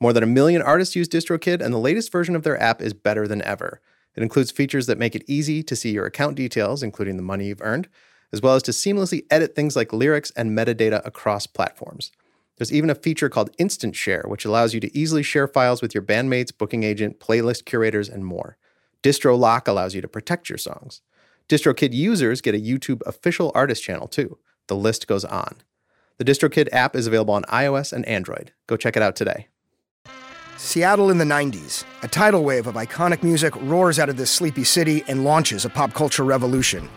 More 0.00 0.12
than 0.12 0.22
a 0.22 0.26
million 0.26 0.62
artists 0.62 0.96
use 0.96 1.08
DistroKid, 1.08 1.60
and 1.60 1.72
the 1.72 1.78
latest 1.78 2.10
version 2.10 2.34
of 2.34 2.42
their 2.42 2.60
app 2.60 2.80
is 2.80 2.94
better 2.94 3.28
than 3.28 3.42
ever. 3.42 3.80
It 4.16 4.22
includes 4.22 4.50
features 4.50 4.86
that 4.86 4.98
make 4.98 5.14
it 5.14 5.24
easy 5.28 5.62
to 5.62 5.76
see 5.76 5.92
your 5.92 6.06
account 6.06 6.36
details, 6.36 6.82
including 6.82 7.16
the 7.16 7.22
money 7.22 7.46
you've 7.46 7.62
earned, 7.62 7.88
as 8.32 8.42
well 8.42 8.54
as 8.54 8.62
to 8.64 8.70
seamlessly 8.70 9.24
edit 9.30 9.54
things 9.54 9.76
like 9.76 9.92
lyrics 9.92 10.32
and 10.32 10.56
metadata 10.56 11.04
across 11.04 11.46
platforms. 11.46 12.10
There's 12.56 12.72
even 12.72 12.90
a 12.90 12.94
feature 12.94 13.28
called 13.28 13.50
Instant 13.58 13.96
Share, 13.96 14.24
which 14.26 14.44
allows 14.44 14.74
you 14.74 14.80
to 14.80 14.98
easily 14.98 15.22
share 15.22 15.48
files 15.48 15.80
with 15.80 15.94
your 15.94 16.02
bandmates, 16.02 16.56
booking 16.56 16.82
agent, 16.82 17.18
playlist 17.20 17.64
curators, 17.64 18.08
and 18.08 18.24
more. 18.24 18.56
Distro 19.02 19.38
Lock 19.38 19.66
allows 19.66 19.94
you 19.94 20.02
to 20.02 20.08
protect 20.08 20.50
your 20.50 20.58
songs. 20.58 21.00
DistroKid 21.50 21.92
users 21.92 22.40
get 22.40 22.54
a 22.54 22.58
YouTube 22.58 23.02
official 23.06 23.50
artist 23.56 23.82
channel 23.82 24.06
too. 24.06 24.38
The 24.68 24.76
list 24.76 25.08
goes 25.08 25.24
on. 25.24 25.56
The 26.18 26.24
DistroKid 26.24 26.68
app 26.70 26.94
is 26.94 27.08
available 27.08 27.34
on 27.34 27.42
iOS 27.44 27.92
and 27.92 28.06
Android. 28.06 28.52
Go 28.68 28.76
check 28.76 28.96
it 28.96 29.02
out 29.02 29.16
today. 29.16 29.48
Seattle 30.56 31.10
in 31.10 31.18
the 31.18 31.24
90s. 31.24 31.82
A 32.04 32.08
tidal 32.08 32.44
wave 32.44 32.68
of 32.68 32.76
iconic 32.76 33.24
music 33.24 33.52
roars 33.62 33.98
out 33.98 34.08
of 34.08 34.16
this 34.16 34.30
sleepy 34.30 34.62
city 34.62 35.02
and 35.08 35.24
launches 35.24 35.64
a 35.64 35.68
pop 35.68 35.92
culture 35.92 36.22
revolution. 36.22 36.88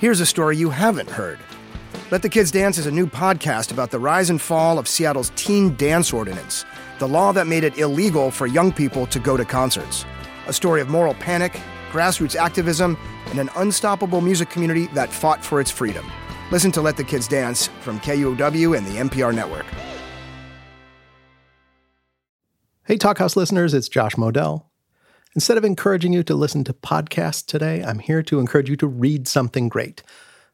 Here's 0.00 0.18
a 0.18 0.26
story 0.26 0.56
you 0.56 0.70
haven't 0.70 1.08
heard. 1.08 1.38
Let 2.10 2.22
the 2.22 2.28
Kids 2.28 2.50
Dance 2.50 2.78
is 2.78 2.86
a 2.86 2.90
new 2.90 3.06
podcast 3.06 3.70
about 3.70 3.92
the 3.92 4.00
rise 4.00 4.30
and 4.30 4.42
fall 4.42 4.80
of 4.80 4.88
Seattle's 4.88 5.30
teen 5.36 5.76
dance 5.76 6.12
ordinance, 6.12 6.64
the 6.98 7.06
law 7.06 7.30
that 7.32 7.46
made 7.46 7.62
it 7.62 7.78
illegal 7.78 8.32
for 8.32 8.48
young 8.48 8.72
people 8.72 9.06
to 9.06 9.20
go 9.20 9.36
to 9.36 9.44
concerts. 9.44 10.04
A 10.48 10.52
story 10.52 10.80
of 10.80 10.88
moral 10.88 11.14
panic, 11.14 11.60
grassroots 11.92 12.34
activism, 12.34 12.98
and 13.26 13.38
an 13.38 13.50
unstoppable 13.56 14.20
music 14.20 14.50
community 14.50 14.86
that 14.88 15.12
fought 15.12 15.44
for 15.44 15.60
its 15.60 15.70
freedom. 15.70 16.04
Listen 16.50 16.70
to 16.72 16.80
Let 16.80 16.96
the 16.96 17.04
Kids 17.04 17.26
Dance 17.28 17.68
from 17.80 17.98
KUOW 18.00 18.76
and 18.76 18.86
the 18.86 18.96
NPR 18.96 19.34
network. 19.34 19.66
Hey, 22.84 22.96
Talkhouse 22.96 23.34
listeners, 23.34 23.74
it's 23.74 23.88
Josh 23.88 24.14
Modell. 24.14 24.66
Instead 25.34 25.58
of 25.58 25.64
encouraging 25.64 26.12
you 26.12 26.22
to 26.22 26.34
listen 26.34 26.64
to 26.64 26.72
podcasts 26.72 27.44
today, 27.44 27.82
I'm 27.82 27.98
here 27.98 28.22
to 28.22 28.38
encourage 28.38 28.70
you 28.70 28.76
to 28.76 28.86
read 28.86 29.26
something 29.26 29.68
great. 29.68 30.02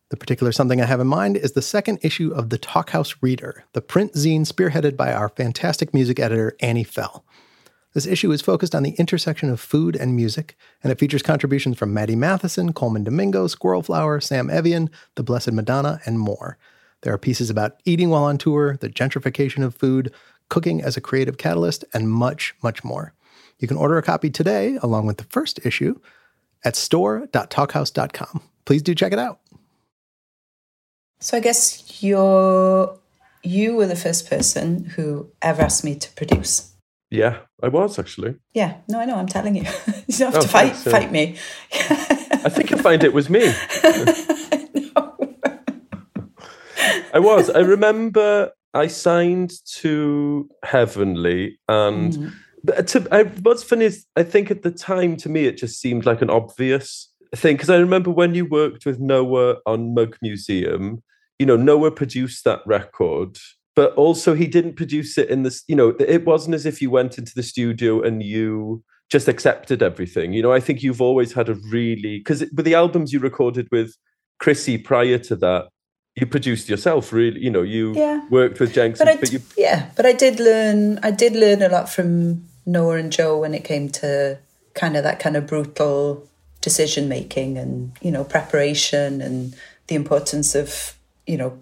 The 0.08 0.16
particular 0.16 0.50
something 0.50 0.80
I 0.80 0.86
have 0.86 1.00
in 1.00 1.06
mind 1.06 1.36
is 1.36 1.52
the 1.52 1.62
second 1.62 1.98
issue 2.02 2.32
of 2.34 2.50
the 2.50 2.58
Talkhouse 2.58 3.16
Reader, 3.20 3.64
the 3.74 3.80
print 3.80 4.14
zine 4.14 4.40
spearheaded 4.40 4.96
by 4.96 5.12
our 5.12 5.28
fantastic 5.28 5.94
music 5.94 6.18
editor, 6.18 6.56
Annie 6.60 6.84
Fell. 6.84 7.24
This 7.94 8.06
issue 8.06 8.32
is 8.32 8.40
focused 8.40 8.74
on 8.74 8.82
the 8.82 8.92
intersection 8.92 9.50
of 9.50 9.60
food 9.60 9.96
and 9.96 10.16
music, 10.16 10.56
and 10.82 10.90
it 10.90 10.98
features 10.98 11.22
contributions 11.22 11.76
from 11.76 11.92
Maddie 11.92 12.16
Matheson, 12.16 12.72
Colman 12.72 13.04
Domingo, 13.04 13.46
Squirrel 13.46 13.82
Flower, 13.82 14.18
Sam 14.20 14.48
Evian, 14.48 14.90
The 15.16 15.22
Blessed 15.22 15.52
Madonna, 15.52 16.00
and 16.06 16.18
more. 16.18 16.56
There 17.02 17.12
are 17.12 17.18
pieces 17.18 17.50
about 17.50 17.80
eating 17.84 18.08
while 18.08 18.24
on 18.24 18.38
tour, 18.38 18.78
the 18.78 18.88
gentrification 18.88 19.62
of 19.62 19.74
food, 19.74 20.12
cooking 20.48 20.82
as 20.82 20.96
a 20.96 21.00
creative 21.02 21.36
catalyst, 21.36 21.84
and 21.92 22.10
much, 22.10 22.54
much 22.62 22.82
more. 22.82 23.12
You 23.58 23.68
can 23.68 23.76
order 23.76 23.98
a 23.98 24.02
copy 24.02 24.30
today, 24.30 24.78
along 24.82 25.06
with 25.06 25.18
the 25.18 25.24
first 25.24 25.64
issue, 25.64 26.00
at 26.64 26.76
store.talkhouse.com. 26.76 28.42
Please 28.64 28.82
do 28.82 28.94
check 28.94 29.12
it 29.12 29.18
out. 29.18 29.40
So 31.20 31.36
I 31.36 31.40
guess 31.40 32.02
you're 32.02 32.98
you 33.44 33.74
were 33.74 33.86
the 33.86 33.96
first 33.96 34.28
person 34.30 34.84
who 34.84 35.30
ever 35.40 35.62
asked 35.62 35.84
me 35.84 35.96
to 35.96 36.10
produce. 36.12 36.71
Yeah, 37.12 37.40
I 37.62 37.68
was 37.68 37.98
actually. 37.98 38.36
Yeah, 38.54 38.78
no, 38.88 38.98
I 38.98 39.04
know. 39.04 39.16
I'm 39.16 39.26
telling 39.26 39.54
you, 39.54 39.62
you 40.06 40.16
don't 40.18 40.32
have 40.32 40.36
Oh, 40.36 40.40
to 40.40 40.48
fight 40.48 40.74
thanks, 40.74 40.86
yeah. 40.86 40.92
fight 40.92 41.12
me. 41.12 41.36
I 42.44 42.48
think 42.48 42.70
you'll 42.70 42.80
find 42.80 43.04
it 43.04 43.12
was 43.12 43.28
me. 43.28 43.42
I 47.14 47.18
was. 47.18 47.50
I 47.50 47.60
remember 47.60 48.50
I 48.72 48.86
signed 48.86 49.52
to 49.80 50.48
Heavenly, 50.64 51.58
and 51.68 52.12
mm. 52.14 52.32
but 52.64 52.86
to, 52.88 53.06
I, 53.12 53.24
what's 53.24 53.62
funny 53.62 53.84
is 53.84 54.06
I 54.16 54.22
think 54.22 54.50
at 54.50 54.62
the 54.62 54.70
time 54.70 55.18
to 55.18 55.28
me 55.28 55.44
it 55.44 55.58
just 55.58 55.78
seemed 55.80 56.06
like 56.06 56.22
an 56.22 56.30
obvious 56.30 57.12
thing 57.36 57.56
because 57.56 57.68
I 57.68 57.76
remember 57.76 58.10
when 58.10 58.34
you 58.34 58.46
worked 58.46 58.86
with 58.86 58.98
Noah 58.98 59.56
on 59.66 59.92
Mug 59.92 60.16
Museum, 60.22 61.02
you 61.38 61.44
know, 61.44 61.56
Noah 61.56 61.90
produced 61.90 62.44
that 62.44 62.60
record. 62.64 63.36
But 63.74 63.94
also, 63.94 64.34
he 64.34 64.46
didn't 64.46 64.74
produce 64.76 65.16
it 65.16 65.30
in 65.30 65.44
this. 65.44 65.64
You 65.66 65.76
know, 65.76 65.88
it 65.98 66.24
wasn't 66.26 66.54
as 66.54 66.66
if 66.66 66.82
you 66.82 66.90
went 66.90 67.16
into 67.18 67.32
the 67.34 67.42
studio 67.42 68.02
and 68.02 68.22
you 68.22 68.82
just 69.10 69.28
accepted 69.28 69.82
everything. 69.82 70.32
You 70.32 70.42
know, 70.42 70.52
I 70.52 70.60
think 70.60 70.82
you've 70.82 71.00
always 71.00 71.32
had 71.32 71.48
a 71.48 71.54
really 71.70 72.18
because 72.18 72.40
with 72.54 72.64
the 72.64 72.74
albums 72.74 73.12
you 73.12 73.18
recorded 73.20 73.68
with 73.70 73.94
Chrissy 74.40 74.76
prior 74.78 75.18
to 75.18 75.36
that, 75.36 75.68
you 76.16 76.26
produced 76.26 76.68
yourself. 76.68 77.12
Really, 77.12 77.40
you 77.40 77.50
know, 77.50 77.62
you 77.62 77.94
Yeah. 77.94 78.26
worked 78.30 78.60
with 78.60 78.74
Jenks, 78.74 78.98
but 78.98 79.20
but 79.20 79.32
you 79.32 79.40
yeah, 79.56 79.90
but 79.96 80.04
I 80.06 80.12
did 80.12 80.38
learn. 80.40 80.98
I 81.02 81.10
did 81.10 81.34
learn 81.34 81.62
a 81.62 81.68
lot 81.68 81.88
from 81.88 82.46
Noah 82.66 82.96
and 82.96 83.12
Joe 83.12 83.38
when 83.38 83.54
it 83.54 83.64
came 83.64 83.88
to 83.90 84.38
kind 84.74 84.96
of 84.96 85.02
that 85.04 85.18
kind 85.18 85.36
of 85.36 85.46
brutal 85.46 86.28
decision 86.60 87.08
making 87.08 87.58
and 87.58 87.92
you 88.00 88.10
know 88.10 88.24
preparation 88.24 89.20
and 89.20 89.54
the 89.88 89.94
importance 89.94 90.54
of 90.54 90.94
you 91.26 91.36
know 91.36 91.58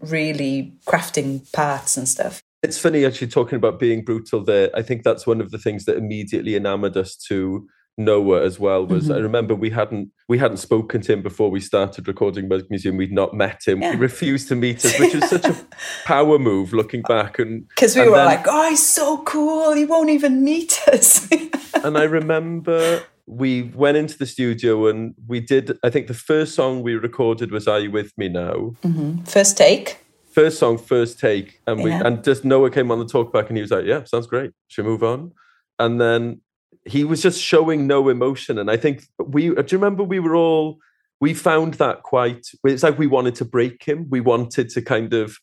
really 0.00 0.72
crafting 0.86 1.50
parts 1.52 1.96
and 1.96 2.08
stuff. 2.08 2.42
it's 2.62 2.78
funny 2.78 3.04
actually 3.04 3.28
talking 3.28 3.56
about 3.56 3.78
being 3.78 4.04
brutal 4.04 4.42
there. 4.42 4.70
I 4.74 4.82
think 4.82 5.02
that's 5.02 5.26
one 5.26 5.40
of 5.40 5.50
the 5.50 5.58
things 5.58 5.84
that 5.84 5.96
immediately 5.96 6.56
enamored 6.56 6.96
us 6.96 7.16
to 7.28 7.66
Noah 7.96 8.42
as 8.42 8.58
well. 8.58 8.86
Was 8.86 9.04
mm-hmm. 9.04 9.12
I 9.12 9.18
remember 9.18 9.54
we 9.54 9.70
hadn't 9.70 10.10
we 10.28 10.38
hadn't 10.38 10.56
spoken 10.56 11.00
to 11.02 11.12
him 11.12 11.22
before 11.22 11.50
we 11.50 11.60
started 11.60 12.08
recording 12.08 12.48
Mug 12.48 12.64
Museum. 12.70 12.96
We'd 12.96 13.12
not 13.12 13.34
met 13.34 13.62
him. 13.66 13.82
Yeah. 13.82 13.92
He 13.92 13.98
refused 13.98 14.48
to 14.48 14.56
meet 14.56 14.84
us, 14.84 14.98
which 14.98 15.14
was 15.14 15.28
such 15.28 15.44
a 15.44 15.56
power 16.04 16.38
move 16.38 16.72
looking 16.72 17.02
back. 17.02 17.38
And 17.38 17.68
Because 17.68 17.94
we 17.94 18.02
and 18.02 18.10
were 18.10 18.16
then- 18.16 18.26
like, 18.26 18.46
oh, 18.48 18.70
he's 18.70 18.84
so 18.84 19.22
cool. 19.22 19.74
He 19.74 19.84
won't 19.84 20.10
even 20.10 20.42
meet 20.42 20.80
us. 20.88 21.28
and 21.84 21.96
I 21.96 22.04
remember 22.04 23.02
we 23.26 23.62
went 23.62 23.96
into 23.96 24.18
the 24.18 24.26
studio 24.26 24.86
and 24.86 25.14
we 25.26 25.40
did. 25.40 25.78
I 25.82 25.90
think 25.90 26.06
the 26.08 26.14
first 26.14 26.54
song 26.54 26.82
we 26.82 26.94
recorded 26.94 27.50
was 27.50 27.66
"Are 27.66 27.80
You 27.80 27.90
With 27.90 28.12
Me 28.18 28.28
Now." 28.28 28.74
Mm-hmm. 28.82 29.22
First 29.24 29.56
take. 29.56 29.98
First 30.32 30.58
song, 30.58 30.78
first 30.78 31.18
take, 31.20 31.60
and 31.66 31.82
we 31.82 31.90
Yeah. 31.90 32.02
and 32.04 32.22
just 32.24 32.44
Noah 32.44 32.70
came 32.70 32.90
on 32.90 32.98
the 32.98 33.04
talkback 33.06 33.48
and 33.48 33.56
he 33.56 33.62
was 33.62 33.70
like, 33.70 33.86
"Yeah, 33.86 34.04
sounds 34.04 34.26
great. 34.26 34.50
Should 34.68 34.84
we 34.84 34.90
move 34.90 35.02
on?" 35.04 35.32
And 35.78 36.00
then 36.00 36.40
he 36.84 37.04
was 37.04 37.22
just 37.22 37.40
showing 37.40 37.86
no 37.86 38.08
emotion, 38.08 38.58
and 38.58 38.70
I 38.70 38.76
think 38.76 39.04
we. 39.18 39.48
Do 39.48 39.54
you 39.68 39.78
remember 39.78 40.02
we 40.02 40.20
were 40.20 40.36
all? 40.36 40.78
We 41.20 41.32
found 41.32 41.74
that 41.74 42.02
quite. 42.02 42.46
It's 42.64 42.82
like 42.82 42.98
we 42.98 43.06
wanted 43.06 43.36
to 43.36 43.44
break 43.44 43.84
him. 43.84 44.06
We 44.10 44.20
wanted 44.20 44.68
to 44.70 44.82
kind 44.82 45.14
of, 45.14 45.38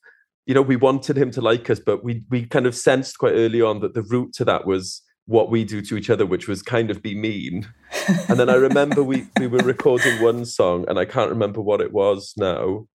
you 0.45 0.53
know, 0.53 0.61
we 0.61 0.75
wanted 0.75 1.17
him 1.17 1.31
to 1.31 1.41
like 1.41 1.69
us, 1.69 1.79
but 1.79 2.03
we 2.03 2.23
we 2.29 2.45
kind 2.45 2.67
of 2.67 2.75
sensed 2.75 3.17
quite 3.17 3.33
early 3.33 3.61
on 3.61 3.79
that 3.79 3.93
the 3.95 4.03
route 4.03 4.33
to 4.33 4.45
that 4.45 4.67
was 4.67 5.01
what 5.31 5.49
we 5.49 5.63
do 5.63 5.81
to 5.81 5.95
each 5.95 6.09
other, 6.09 6.25
which 6.25 6.47
was 6.47 6.61
kind 6.61 6.91
of 6.91 7.01
be 7.01 7.15
mean. 7.15 7.67
And 8.27 8.37
then 8.37 8.49
I 8.49 8.55
remember 8.55 9.01
we 9.01 9.27
we 9.39 9.47
were 9.47 9.59
recording 9.59 10.21
one 10.21 10.45
song, 10.45 10.85
and 10.87 10.99
I 10.99 11.05
can't 11.05 11.29
remember 11.29 11.61
what 11.61 11.81
it 11.81 11.93
was 11.93 12.33
now. 12.37 12.87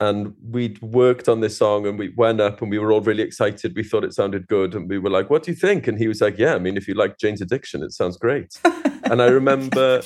And 0.00 0.34
we'd 0.50 0.82
worked 0.82 1.28
on 1.28 1.40
this 1.40 1.56
song, 1.56 1.86
and 1.86 1.98
we 1.98 2.12
went 2.16 2.40
up, 2.40 2.60
and 2.60 2.70
we 2.70 2.78
were 2.78 2.92
all 2.92 3.00
really 3.00 3.22
excited. 3.22 3.76
We 3.76 3.84
thought 3.84 4.04
it 4.04 4.12
sounded 4.12 4.48
good, 4.48 4.74
and 4.74 4.88
we 4.88 4.98
were 4.98 5.10
like, 5.10 5.30
"What 5.30 5.44
do 5.44 5.52
you 5.52 5.56
think?" 5.56 5.86
And 5.86 5.98
he 5.98 6.08
was 6.08 6.20
like, 6.20 6.36
"Yeah, 6.36 6.54
I 6.54 6.58
mean, 6.58 6.76
if 6.76 6.88
you 6.88 6.94
like 6.94 7.18
Jane's 7.18 7.40
Addiction, 7.40 7.82
it 7.82 7.92
sounds 7.92 8.16
great." 8.16 8.58
and 9.04 9.22
I 9.22 9.26
remember 9.26 10.02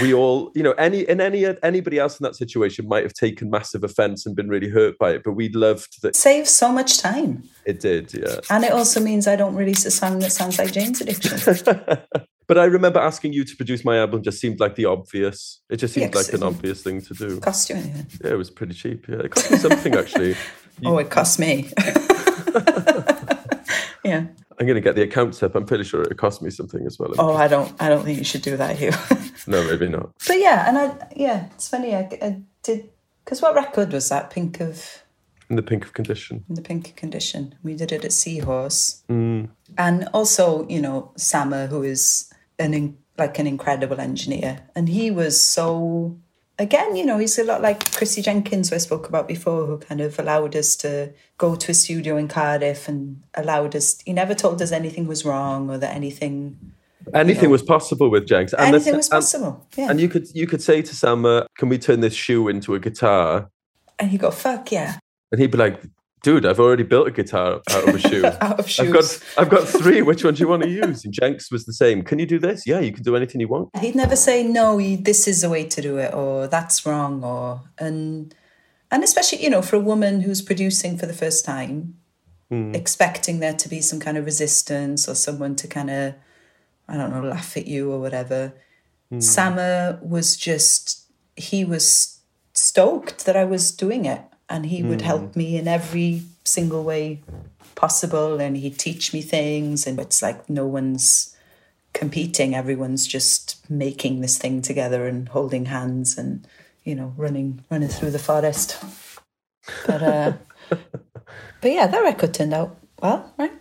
we 0.00 0.14
all, 0.14 0.50
you 0.54 0.62
know, 0.62 0.72
any 0.72 1.00
in 1.00 1.20
any 1.20 1.46
anybody 1.62 1.98
else 1.98 2.18
in 2.18 2.24
that 2.24 2.36
situation 2.36 2.88
might 2.88 3.02
have 3.02 3.14
taken 3.14 3.50
massive 3.50 3.84
offense 3.84 4.26
and 4.26 4.36
been 4.36 4.48
really 4.48 4.68
hurt 4.68 4.98
by 4.98 5.10
it, 5.10 5.22
but 5.24 5.32
we 5.32 5.48
loved 5.50 6.02
that 6.02 6.16
Saves 6.16 6.50
so 6.50 6.70
much 6.70 6.98
time. 6.98 7.42
it 7.64 7.80
did. 7.80 8.12
Yeah. 8.14 8.40
And 8.50 8.64
it 8.64 8.72
also 8.72 9.00
means 9.00 9.26
I 9.26 9.36
don't 9.36 9.54
release 9.54 9.84
a 9.84 9.90
song 9.90 10.18
that 10.20 10.32
sounds 10.32 10.58
like 10.58 10.72
Jane's 10.72 11.00
Addiction. 11.00 11.38
but 12.46 12.58
I 12.58 12.64
remember 12.64 13.00
asking 13.00 13.32
you 13.32 13.44
to 13.44 13.56
produce 13.56 13.84
my 13.84 13.98
album 13.98 14.22
just 14.22 14.40
seemed 14.40 14.60
like 14.60 14.74
the 14.76 14.84
obvious. 14.86 15.60
It 15.70 15.76
just 15.78 15.94
seemed 15.94 16.12
Yeah, 16.14 16.20
like 16.20 16.32
an 16.32 16.42
obvious 16.42 16.82
thing 16.82 17.00
to 17.02 17.14
do. 17.14 17.40
Cost 17.40 17.70
you 17.70 17.76
anything? 17.76 18.06
Yeah, 18.22 18.32
it 18.32 18.36
was 18.38 18.50
pretty 18.50 18.74
cheap. 18.74 19.06
Yeah, 19.08 19.16
it 19.20 19.30
cost 19.30 19.50
me 19.50 19.56
something 19.58 19.94
actually. 19.94 20.36
Oh, 20.84 20.98
it 20.98 21.08
cost 21.08 21.38
me. 21.38 21.70
yeah. 24.04 24.26
I'm 24.58 24.66
going 24.66 24.74
to 24.74 24.80
get 24.80 24.94
the 24.94 25.02
accounts 25.02 25.42
up. 25.42 25.54
I'm 25.54 25.64
pretty 25.66 25.84
sure 25.84 26.02
it 26.02 26.16
cost 26.16 26.42
me 26.42 26.50
something 26.50 26.84
as 26.86 26.98
well. 26.98 27.12
Oh, 27.18 27.34
I 27.34 27.48
don't. 27.48 27.72
I 27.80 27.88
don't 27.88 28.04
think 28.04 28.18
you 28.18 28.24
should 28.24 28.42
do 28.42 28.56
that, 28.56 28.76
Huw. 28.76 28.92
No, 29.46 29.62
maybe 29.68 29.88
not. 29.88 30.10
but 30.26 30.38
yeah, 30.38 30.66
and 30.68 30.78
I 30.78 30.96
yeah, 31.14 31.46
it's 31.54 31.68
funny. 31.68 31.94
I, 31.94 32.08
I 32.22 32.40
did 32.62 32.88
because 33.24 33.42
what 33.42 33.54
record 33.54 33.92
was 33.92 34.08
that? 34.08 34.30
Pink 34.30 34.58
of 34.60 35.02
In 35.50 35.56
the 35.56 35.62
pink 35.62 35.84
of 35.84 35.92
condition. 35.92 36.44
in 36.48 36.54
the 36.54 36.62
pink 36.62 36.88
of 36.88 36.96
condition. 36.96 37.54
We 37.62 37.74
did 37.74 37.92
it 37.92 38.04
at 38.06 38.12
Seahorse, 38.12 39.02
mm. 39.08 39.48
and 39.76 40.08
also 40.14 40.66
you 40.68 40.80
know 40.80 41.12
Sama, 41.16 41.66
who 41.66 41.82
is 41.82 42.32
an 42.58 42.74
in, 42.74 42.96
like 43.18 43.38
an 43.38 43.46
incredible 43.46 44.00
engineer, 44.00 44.60
and 44.74 44.88
he 44.88 45.10
was 45.10 45.40
so. 45.40 46.18
Again, 46.56 46.94
you 46.94 47.04
know, 47.04 47.18
he's 47.18 47.36
a 47.36 47.42
lot 47.42 47.62
like 47.62 47.90
Chrissy 47.90 48.22
Jenkins, 48.22 48.70
who 48.70 48.76
I 48.76 48.78
spoke 48.78 49.08
about 49.08 49.26
before, 49.26 49.66
who 49.66 49.78
kind 49.78 50.00
of 50.00 50.20
allowed 50.20 50.54
us 50.54 50.76
to 50.76 51.12
go 51.36 51.56
to 51.56 51.72
a 51.72 51.74
studio 51.74 52.16
in 52.16 52.28
Cardiff 52.28 52.86
and 52.86 53.24
allowed 53.34 53.74
us. 53.74 54.00
He 54.06 54.12
never 54.12 54.34
told 54.36 54.62
us 54.62 54.70
anything 54.70 55.08
was 55.08 55.24
wrong 55.24 55.68
or 55.68 55.78
that 55.78 55.92
anything 55.96 56.56
Anything 57.12 57.50
was 57.50 57.62
possible 57.62 58.08
with 58.08 58.26
Jenks. 58.26 58.52
And 58.54 58.68
anything 58.74 58.96
was 58.96 59.08
and- 59.10 59.16
possible. 59.16 59.66
yeah, 59.76 59.90
And 59.90 60.00
you 60.00 60.08
could 60.08 60.28
you 60.32 60.46
could 60.46 60.62
say 60.62 60.80
to 60.80 60.94
Sam, 60.94 61.24
"Can 61.58 61.68
we 61.68 61.76
turn 61.76 62.00
this 62.00 62.14
shoe 62.14 62.46
into 62.48 62.74
a 62.76 62.78
guitar?" 62.80 63.50
and 63.98 64.12
you 64.12 64.18
go, 64.18 64.30
"Fuck 64.30 64.70
yeah!" 64.72 64.98
And 65.32 65.40
he'd 65.40 65.50
be 65.50 65.58
like, 65.58 65.82
"Dude, 66.24 66.46
I've 66.46 66.58
already 66.58 66.84
built 66.84 67.06
a 67.06 67.10
guitar 67.10 67.60
out 67.70 67.88
of 67.88 67.94
a 67.94 67.98
shoe. 67.98 68.24
Out 68.40 68.58
of 68.58 68.68
shoes. 68.68 68.86
I've 68.86 68.92
got. 68.92 69.20
I've 69.36 69.50
got 69.50 69.68
three. 69.68 70.00
Which 70.00 70.24
one 70.24 70.32
do 70.32 70.40
you 70.40 70.48
want 70.48 70.62
to 70.62 70.70
use?" 70.70 71.04
And 71.04 71.12
Jenks 71.12 71.52
was 71.52 71.66
the 71.66 71.74
same. 71.74 72.02
Can 72.02 72.18
you 72.18 72.24
do 72.24 72.38
this? 72.38 72.66
Yeah, 72.66 72.80
you 72.80 72.92
can 72.92 73.02
do 73.02 73.14
anything 73.14 73.42
you 73.42 73.48
want. 73.48 73.76
He'd 73.76 73.94
never 73.94 74.16
say 74.16 74.42
no. 74.42 74.80
This 74.96 75.28
is 75.28 75.42
the 75.42 75.50
way 75.50 75.64
to 75.66 75.82
do 75.82 75.98
it, 75.98 76.14
or 76.14 76.46
that's 76.46 76.86
wrong, 76.86 77.22
or 77.22 77.60
and 77.78 78.34
and 78.90 79.04
especially 79.04 79.42
you 79.44 79.50
know 79.50 79.60
for 79.60 79.76
a 79.76 79.80
woman 79.92 80.22
who's 80.22 80.40
producing 80.40 80.96
for 80.96 81.04
the 81.04 81.12
first 81.12 81.44
time, 81.44 81.98
hmm. 82.48 82.74
expecting 82.74 83.40
there 83.40 83.54
to 83.54 83.68
be 83.68 83.82
some 83.82 84.00
kind 84.00 84.16
of 84.16 84.24
resistance 84.24 85.06
or 85.06 85.14
someone 85.14 85.54
to 85.56 85.68
kind 85.68 85.90
of 85.90 86.14
I 86.88 86.96
don't 86.96 87.10
know 87.10 87.22
laugh 87.22 87.54
at 87.58 87.66
you 87.66 87.92
or 87.92 88.00
whatever. 88.00 88.54
Hmm. 89.10 89.20
Sama 89.20 89.98
was 90.02 90.36
just 90.36 91.04
he 91.36 91.66
was 91.66 92.20
stoked 92.54 93.26
that 93.26 93.36
I 93.36 93.44
was 93.44 93.72
doing 93.72 94.06
it, 94.06 94.22
and 94.48 94.66
he 94.66 94.82
would 94.82 95.02
help 95.02 95.36
me 95.36 95.56
in 95.56 95.68
every 95.68 96.22
single 96.44 96.84
way 96.84 97.20
possible, 97.74 98.40
and 98.40 98.56
he'd 98.56 98.78
teach 98.78 99.12
me 99.12 99.22
things, 99.22 99.86
and 99.86 99.98
it's 99.98 100.22
like 100.22 100.48
no 100.48 100.66
one's 100.66 101.30
competing 101.92 102.56
everyone's 102.56 103.06
just 103.06 103.70
making 103.70 104.20
this 104.20 104.36
thing 104.36 104.60
together 104.60 105.06
and 105.06 105.28
holding 105.28 105.66
hands 105.66 106.18
and 106.18 106.44
you 106.82 106.92
know 106.92 107.14
running 107.16 107.64
running 107.70 107.88
through 107.88 108.10
the 108.10 108.18
forest 108.18 108.82
but 109.86 110.02
uh 110.02 110.32
but 110.68 111.70
yeah 111.70 111.86
that 111.86 112.02
record 112.02 112.34
turned 112.34 112.52
out 112.52 112.76
well 113.00 113.32
right 113.38 113.52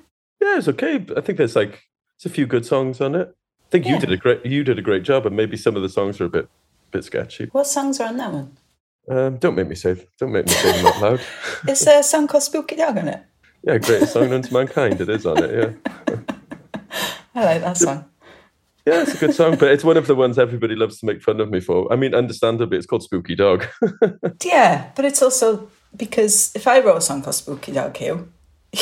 Yeah, 0.44 0.58
it's 0.58 0.68
okay. 0.68 1.06
I 1.16 1.22
think 1.22 1.38
there's 1.38 1.56
like 1.56 1.84
there's 2.20 2.32
a 2.32 2.36
few 2.36 2.46
good 2.46 2.66
songs 2.66 3.00
on 3.00 3.16
it. 3.16 3.30
I 3.30 3.70
think 3.70 3.88
you 3.88 3.98
did 3.98 4.12
a 4.12 4.18
great 4.18 4.46
you 4.46 4.64
did 4.64 4.78
a 4.78 4.82
great 4.82 5.04
job, 5.04 5.26
and 5.26 5.36
maybe 5.36 5.56
some 5.56 5.76
of 5.76 5.82
the 5.82 5.90
songs 5.90 6.20
are 6.20 6.26
a 6.26 6.30
bit 6.30 6.50
bit 6.92 7.04
sketchy. 7.06 7.46
what 7.54 7.66
songs 7.66 8.00
are 8.00 8.10
on 8.10 8.18
that 8.18 8.34
one 8.34 8.58
Um, 9.10 9.38
don't 9.38 9.56
make 9.56 9.68
me 9.68 9.76
say 9.76 9.96
don't 10.18 10.32
make 10.32 10.46
me 10.46 10.52
say 10.52 10.72
them 10.72 10.86
out 10.86 11.02
loud. 11.02 11.22
is 11.68 11.82
there 11.82 12.00
a 12.00 12.04
song 12.04 12.28
called 12.28 12.44
spooky 12.44 12.76
dog 12.76 12.98
on 12.98 13.10
it 13.10 13.22
Yeah, 13.64 13.78
greatest 13.78 14.14
song 14.14 14.30
known 14.30 14.44
to 14.44 14.54
mankind. 14.54 15.02
It 15.02 15.10
is 15.10 15.26
on 15.26 15.44
it. 15.44 15.52
Yeah, 15.52 16.16
i 17.36 17.44
like 17.44 17.62
that 17.62 17.78
song 17.78 18.06
yeah, 18.86 19.02
it's 19.04 19.14
a 19.14 19.18
good 19.18 19.34
song, 19.34 19.56
but 19.56 19.72
it's 19.72 19.86
one 19.86 19.96
of 19.96 20.08
the 20.08 20.16
ones 20.16 20.38
everybody 20.38 20.76
loves 20.76 21.00
to 21.00 21.06
make 21.06 21.22
fun 21.22 21.40
of 21.40 21.50
me 21.50 21.62
for. 21.62 21.92
I 21.92 21.96
mean, 21.96 22.14
understandably, 22.14 22.78
it's 22.78 22.86
called 22.86 23.04
Spooky 23.04 23.34
Dog. 23.34 23.66
yeah 24.44 24.92
but 24.96 25.06
it's 25.06 25.22
also 25.22 25.70
because 25.96 26.52
if 26.56 26.68
i 26.68 26.80
wrote 26.80 26.98
a 26.98 27.02
song 27.02 27.22
called 27.22 27.36
spooky 27.36 27.72
dog 27.72 27.94
Huw 27.94 28.28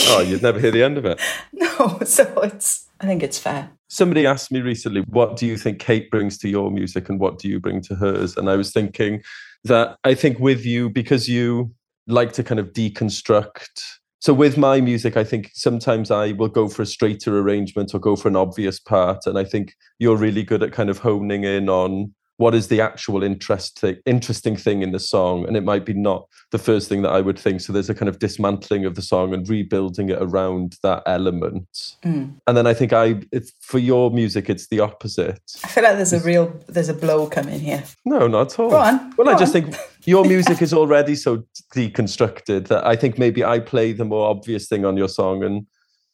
oh, 0.07 0.21
you'd 0.21 0.41
never 0.41 0.59
hear 0.59 0.71
the 0.71 0.83
end 0.83 0.97
of 0.97 1.05
it. 1.05 1.19
no 1.53 1.99
so 2.05 2.23
it's 2.41 2.87
I 3.01 3.05
think 3.07 3.23
it's 3.23 3.39
fair. 3.39 3.71
Somebody 3.87 4.27
asked 4.27 4.51
me 4.51 4.61
recently, 4.61 5.01
what 5.01 5.35
do 5.35 5.47
you 5.47 5.57
think 5.57 5.79
Cate 5.79 6.11
brings 6.11 6.37
to 6.37 6.47
your 6.47 6.69
music 6.69 7.09
and 7.09 7.19
what 7.19 7.39
do 7.39 7.49
you 7.49 7.59
bring 7.59 7.81
to 7.81 7.95
hers? 7.95 8.37
And 8.37 8.47
I 8.47 8.55
was 8.55 8.71
thinking 8.71 9.23
that 9.65 9.97
I 10.03 10.13
think 10.13 10.39
with 10.39 10.65
you, 10.65 10.89
because 10.89 11.29
you 11.29 11.73
like 12.07 12.33
to 12.33 12.43
kind 12.43 12.59
of 12.59 12.73
deconstruct. 12.73 13.83
So 14.19 14.33
with 14.33 14.57
my 14.57 14.81
music, 14.81 15.17
I 15.17 15.23
think 15.23 15.49
sometimes 15.53 16.11
I 16.11 16.33
will 16.33 16.47
go 16.47 16.67
for 16.67 16.83
a 16.83 16.85
straighter 16.85 17.39
arrangement 17.39 17.93
or 17.93 17.99
go 17.99 18.15
for 18.15 18.27
an 18.27 18.35
obvious 18.35 18.79
part. 18.79 19.25
And 19.25 19.37
I 19.37 19.43
think 19.43 19.73
you're 19.97 20.17
really 20.17 20.43
good 20.43 20.61
at 20.61 20.71
kind 20.71 20.89
of 20.89 20.99
honing 20.99 21.43
in 21.43 21.69
on 21.69 22.13
what 22.41 22.55
is 22.55 22.69
the 22.69 22.81
actual 22.81 23.21
interest 23.21 23.83
interesting 24.07 24.55
thing 24.55 24.81
in 24.81 24.91
the 24.91 24.99
song? 24.99 25.47
And 25.47 25.55
it 25.55 25.63
might 25.63 25.85
be 25.85 25.93
not 25.93 26.27
the 26.49 26.57
first 26.57 26.89
thing 26.89 27.03
that 27.03 27.11
i 27.11 27.21
would 27.21 27.37
think. 27.37 27.61
So 27.61 27.71
there's 27.71 27.89
a 27.89 27.93
kind 27.93 28.09
of 28.09 28.17
dismantling 28.17 28.83
of 28.85 28.95
the 28.95 29.03
song 29.03 29.31
and 29.35 29.47
rebuilding 29.47 30.09
it 30.09 30.17
around 30.19 30.77
that 30.81 31.03
element. 31.05 31.67
Mm. 32.03 32.33
and 32.47 32.57
then 32.57 32.65
i 32.65 32.73
think 32.73 32.93
i 32.93 33.05
it's 33.31 33.51
for 33.61 33.79
your 33.79 34.09
music 34.09 34.49
it's 34.49 34.67
the 34.67 34.79
opposite. 34.79 35.39
I 35.63 35.67
feel 35.67 35.83
like 35.83 35.97
there's 35.97 36.13
a 36.13 36.19
real 36.31 36.45
there's 36.67 36.89
a 36.89 36.95
blow 37.05 37.27
coming 37.27 37.59
here. 37.59 37.83
No 38.05 38.27
not 38.27 38.53
at 38.53 38.59
all. 38.59 38.71
Go 38.71 38.77
on 38.77 39.13
well 39.17 39.27
go 39.27 39.33
i 39.33 39.37
just 39.37 39.55
on. 39.55 39.61
think 39.61 39.75
your 40.05 40.25
music 40.35 40.61
is 40.63 40.73
already 40.73 41.15
so 41.15 41.43
deconstructed 41.75 42.67
that 42.69 42.83
i 42.93 42.95
think 42.95 43.19
maybe 43.19 43.43
i 43.45 43.59
play 43.59 43.93
the 43.93 44.05
more 44.13 44.25
obvious 44.33 44.67
thing 44.67 44.83
on 44.83 44.97
your 44.97 45.11
song 45.19 45.43
and 45.43 45.67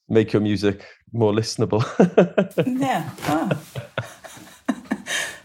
make 0.10 0.32
your 0.34 0.42
music 0.42 0.86
more 1.14 1.34
listenable. 1.34 1.82
Yeah 2.86 3.10
oh. 3.34 3.50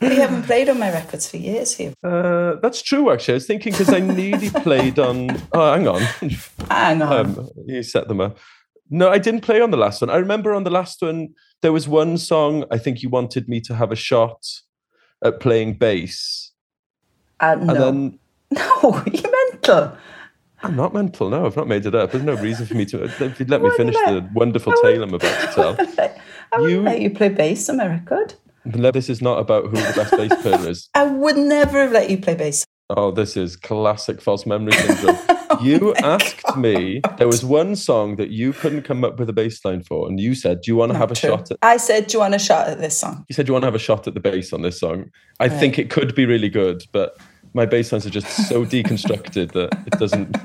We 0.02 0.16
haven't 0.16 0.42
played 0.42 0.68
on 0.68 0.78
my 0.78 0.92
records 0.92 1.30
for 1.30 1.36
years 1.36 1.76
here. 1.76 1.94
Uh, 2.02 2.56
that's 2.60 2.82
true, 2.82 3.10
actually. 3.12 3.34
I 3.34 3.36
was 3.36 3.46
thinking 3.46 3.72
because 3.72 3.92
I 3.92 4.00
nearly 4.00 4.50
played 4.62 4.98
on. 4.98 5.30
Oh, 5.52 5.72
hang 5.72 5.86
on. 5.86 6.02
Hang 6.68 7.02
on. 7.02 7.12
Um, 7.12 7.48
you 7.66 7.82
set 7.82 8.08
them 8.08 8.20
up. 8.20 8.36
No, 8.90 9.08
I 9.08 9.18
didn't 9.18 9.42
play 9.42 9.60
on 9.60 9.70
the 9.70 9.76
last 9.76 10.00
one. 10.00 10.10
I 10.10 10.16
remember 10.16 10.52
on 10.52 10.64
the 10.64 10.70
last 10.70 11.00
one, 11.00 11.28
there 11.62 11.72
was 11.72 11.88
one 11.88 12.18
song 12.18 12.64
I 12.70 12.78
think 12.78 13.02
you 13.02 13.08
wanted 13.08 13.48
me 13.48 13.60
to 13.62 13.74
have 13.74 13.92
a 13.92 13.96
shot 13.96 14.44
at 15.24 15.40
playing 15.40 15.74
bass. 15.74 16.50
Uh, 17.40 17.54
no. 17.54 17.74
then, 17.74 18.18
no, 18.50 19.02
you 19.12 19.22
mental. 19.50 19.96
I'm 20.64 20.76
not 20.76 20.94
mental. 20.94 21.30
No, 21.30 21.46
I've 21.46 21.56
not 21.56 21.68
made 21.68 21.86
it 21.86 21.94
up. 21.94 22.12
There's 22.12 22.24
no 22.24 22.34
reason 22.34 22.66
for 22.66 22.74
me 22.74 22.84
to. 22.86 23.04
If 23.04 23.40
you'd 23.40 23.50
let 23.50 23.62
me 23.62 23.70
finish 23.76 23.94
the 23.94 24.28
wonderful 24.34 24.72
tale 24.82 25.02
I'm 25.02 25.14
about 25.14 25.40
to 25.40 25.54
tell. 25.54 25.76
I 26.52 26.60
would 26.60 26.70
you, 26.70 26.82
let 26.82 27.00
you 27.00 27.10
play 27.10 27.30
bass 27.30 27.68
on 27.68 27.78
my 27.78 27.86
record. 27.86 28.34
This 28.64 29.08
is 29.08 29.20
not 29.20 29.38
about 29.38 29.66
who 29.66 29.76
the 29.76 29.92
best 29.96 30.12
bass 30.12 30.42
player 30.42 30.68
is. 30.68 30.88
I 30.94 31.04
would 31.04 31.36
never 31.36 31.82
have 31.82 31.92
let 31.92 32.10
you 32.10 32.18
play 32.18 32.34
bass. 32.34 32.64
Oh, 32.90 33.10
this 33.10 33.36
is 33.36 33.56
classic 33.56 34.20
false 34.20 34.44
memory 34.46 34.72
syndrome. 34.72 35.16
oh 35.28 35.58
you 35.62 35.94
asked 35.96 36.42
God. 36.42 36.58
me, 36.58 37.00
there 37.16 37.26
was 37.26 37.44
one 37.44 37.74
song 37.74 38.16
that 38.16 38.30
you 38.30 38.52
couldn't 38.52 38.82
come 38.82 39.02
up 39.02 39.18
with 39.18 39.28
a 39.30 39.32
bass 39.32 39.64
line 39.64 39.82
for, 39.82 40.08
and 40.08 40.20
you 40.20 40.34
said, 40.34 40.60
Do 40.60 40.70
you 40.70 40.76
want 40.76 40.92
to 40.92 40.98
have 40.98 41.10
a 41.10 41.14
true. 41.14 41.30
shot 41.30 41.50
at 41.50 41.58
I 41.62 41.76
said, 41.78 42.06
Do 42.06 42.14
you 42.14 42.18
want 42.20 42.34
a 42.34 42.38
shot 42.38 42.68
at 42.68 42.80
this 42.80 42.98
song? 42.98 43.24
You 43.28 43.34
said 43.34 43.46
Do 43.46 43.50
you 43.50 43.54
want 43.54 43.62
to 43.62 43.66
have 43.66 43.74
a 43.74 43.80
shot 43.80 44.06
at 44.06 44.14
the 44.14 44.20
bass 44.20 44.52
on 44.52 44.62
this 44.62 44.78
song. 44.78 45.10
I 45.40 45.46
right. 45.46 45.58
think 45.58 45.78
it 45.78 45.90
could 45.90 46.14
be 46.14 46.26
really 46.26 46.50
good, 46.50 46.84
but 46.92 47.16
my 47.54 47.66
bass 47.66 47.92
lines 47.92 48.06
are 48.06 48.10
just 48.10 48.48
so 48.48 48.64
deconstructed 48.66 49.52
that 49.52 49.72
it 49.86 49.98
doesn't 49.98 50.36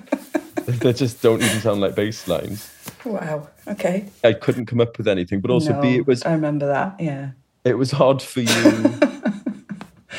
they 0.68 0.92
just 0.92 1.22
don't 1.22 1.42
even 1.42 1.62
sound 1.62 1.82
like 1.82 1.96
bass 1.96 2.28
lines. 2.28 2.74
Wow. 3.06 3.48
Okay. 3.68 4.10
I 4.24 4.34
couldn't 4.34 4.66
come 4.66 4.82
up 4.82 4.98
with 4.98 5.08
anything. 5.08 5.40
But 5.40 5.52
also 5.52 5.74
no, 5.74 5.82
B 5.82 5.96
it 5.96 6.08
was 6.08 6.24
I 6.24 6.34
remember 6.34 6.68
that, 6.68 6.96
yeah 7.00 7.32
it 7.68 7.78
was 7.78 7.92
hard 7.92 8.22
for 8.22 8.42
you. 8.42 9.00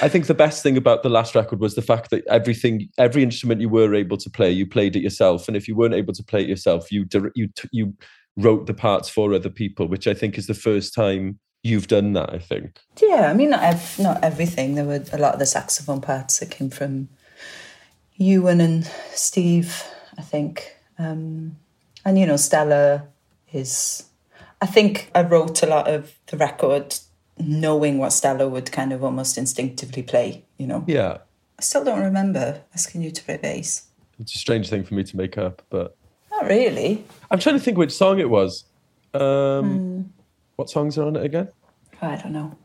I 0.00 0.08
think 0.08 0.26
the 0.26 0.34
best 0.34 0.62
thing 0.62 0.76
about 0.76 1.02
the 1.02 1.08
last 1.08 1.34
record 1.34 1.60
was 1.60 1.74
the 1.74 1.82
fact 1.82 2.10
that 2.10 2.24
everything, 2.28 2.88
every 2.98 3.22
instrument 3.22 3.60
you 3.60 3.68
were 3.68 3.94
able 3.94 4.16
to 4.18 4.30
play, 4.30 4.50
you 4.50 4.66
played 4.66 4.94
it 4.94 5.00
yourself, 5.00 5.48
and 5.48 5.56
if 5.56 5.66
you 5.66 5.74
weren't 5.74 5.94
able 5.94 6.14
to 6.14 6.22
play 6.22 6.42
it 6.42 6.48
yourself, 6.48 6.92
you 6.92 7.06
you 7.34 7.48
you 7.72 7.94
wrote 8.36 8.66
the 8.66 8.74
parts 8.74 9.08
for 9.08 9.34
other 9.34 9.50
people, 9.50 9.88
which 9.88 10.06
I 10.06 10.14
think 10.14 10.38
is 10.38 10.46
the 10.46 10.54
first 10.54 10.94
time 10.94 11.40
you've 11.64 11.88
done 11.88 12.12
that. 12.12 12.32
I 12.32 12.38
think. 12.38 12.78
Yeah, 13.00 13.28
I 13.30 13.34
mean, 13.34 13.50
not 13.50 13.62
ev- 13.62 13.98
not 13.98 14.22
everything. 14.22 14.74
There 14.74 14.84
were 14.84 15.02
a 15.12 15.18
lot 15.18 15.34
of 15.34 15.40
the 15.40 15.46
saxophone 15.46 16.00
parts 16.00 16.38
that 16.38 16.50
came 16.50 16.70
from 16.70 17.08
Euan 18.20 18.60
and 18.60 18.84
Steve, 19.10 19.84
I 20.16 20.22
think, 20.22 20.76
um, 20.98 21.56
and 22.04 22.18
you 22.18 22.26
know, 22.26 22.36
Stella 22.36 23.08
is. 23.52 24.04
I 24.60 24.66
think 24.66 25.10
I 25.14 25.22
wrote 25.22 25.62
a 25.62 25.66
lot 25.66 25.88
of 25.88 26.14
the 26.26 26.36
record 26.36 26.98
knowing 27.40 27.98
what 27.98 28.12
Stella 28.12 28.48
would 28.48 28.70
kind 28.72 28.92
of 28.92 29.02
almost 29.04 29.38
instinctively 29.38 30.02
play, 30.02 30.44
you 30.58 30.66
know? 30.66 30.84
Yeah. 30.86 31.18
I 31.58 31.62
still 31.62 31.84
don't 31.84 32.02
remember 32.02 32.62
asking 32.74 33.02
you 33.02 33.10
to 33.10 33.24
play 33.24 33.36
bass. 33.36 33.86
It's 34.20 34.34
a 34.34 34.38
strange 34.38 34.68
thing 34.68 34.84
for 34.84 34.94
me 34.94 35.04
to 35.04 35.16
make 35.16 35.38
up, 35.38 35.62
but. 35.70 35.96
Not 36.30 36.46
really. 36.46 37.04
I'm 37.30 37.38
trying 37.38 37.56
to 37.56 37.60
think 37.60 37.78
which 37.78 37.92
song 37.92 38.18
it 38.18 38.30
was. 38.30 38.64
Um, 39.14 39.20
mm. 39.20 40.04
What 40.56 40.70
songs 40.70 40.98
are 40.98 41.06
on 41.06 41.16
it 41.16 41.24
again? 41.24 41.48
I 42.02 42.16
don't 42.16 42.32
know. 42.32 42.56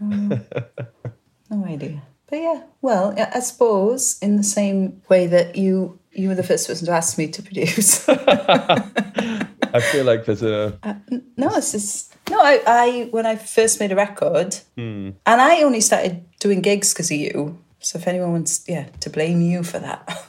Um, 0.00 0.28
no 1.50 1.64
idea. 1.64 2.02
But 2.28 2.40
yeah, 2.40 2.62
well, 2.80 3.14
I 3.18 3.40
suppose 3.40 4.18
in 4.20 4.36
the 4.36 4.42
same 4.42 5.02
way 5.08 5.26
that 5.26 5.56
you 5.56 5.98
you 6.12 6.28
were 6.28 6.34
the 6.34 6.42
first 6.42 6.66
person 6.66 6.86
to 6.86 6.92
ask 6.92 7.18
me 7.18 7.28
to 7.28 7.42
produce. 7.42 8.08
I 8.08 9.80
feel 9.92 10.04
like 10.04 10.24
there's 10.24 10.42
a 10.42 10.78
uh, 10.82 10.94
no. 11.36 11.48
It's 11.56 11.72
just 11.72 12.11
no. 12.30 12.40
I, 12.40 12.62
I 12.66 13.08
when 13.10 13.26
I 13.26 13.36
first 13.36 13.80
made 13.80 13.92
a 13.92 13.96
record, 13.96 14.54
hmm. 14.76 15.10
and 15.26 15.40
I 15.40 15.62
only 15.62 15.80
started 15.80 16.24
doing 16.40 16.60
gigs 16.60 16.92
because 16.92 17.10
of 17.10 17.16
you. 17.16 17.58
So 17.80 17.98
if 17.98 18.06
anyone 18.06 18.32
wants, 18.32 18.64
yeah, 18.68 18.86
to 19.00 19.10
blame 19.10 19.40
you 19.40 19.62
for 19.62 19.78
that, 19.80 20.24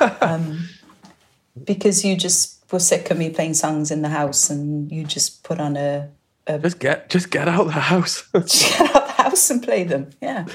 um, 0.22 0.68
because 1.62 2.04
you 2.04 2.16
just 2.16 2.64
were 2.72 2.78
sick 2.78 3.10
of 3.10 3.18
me 3.18 3.30
playing 3.30 3.54
songs 3.54 3.90
in 3.90 4.02
the 4.02 4.08
house, 4.08 4.50
and 4.50 4.90
you 4.90 5.04
just 5.04 5.44
put 5.44 5.60
on 5.60 5.76
a, 5.76 6.10
a 6.46 6.58
just 6.58 6.78
get 6.78 7.10
just 7.10 7.30
get 7.30 7.48
out 7.48 7.64
the 7.64 7.72
house, 7.72 8.28
just 8.34 8.78
get 8.78 8.96
out 8.96 9.06
the 9.06 9.22
house 9.22 9.50
and 9.50 9.62
play 9.62 9.84
them. 9.84 10.10
Yeah. 10.20 10.46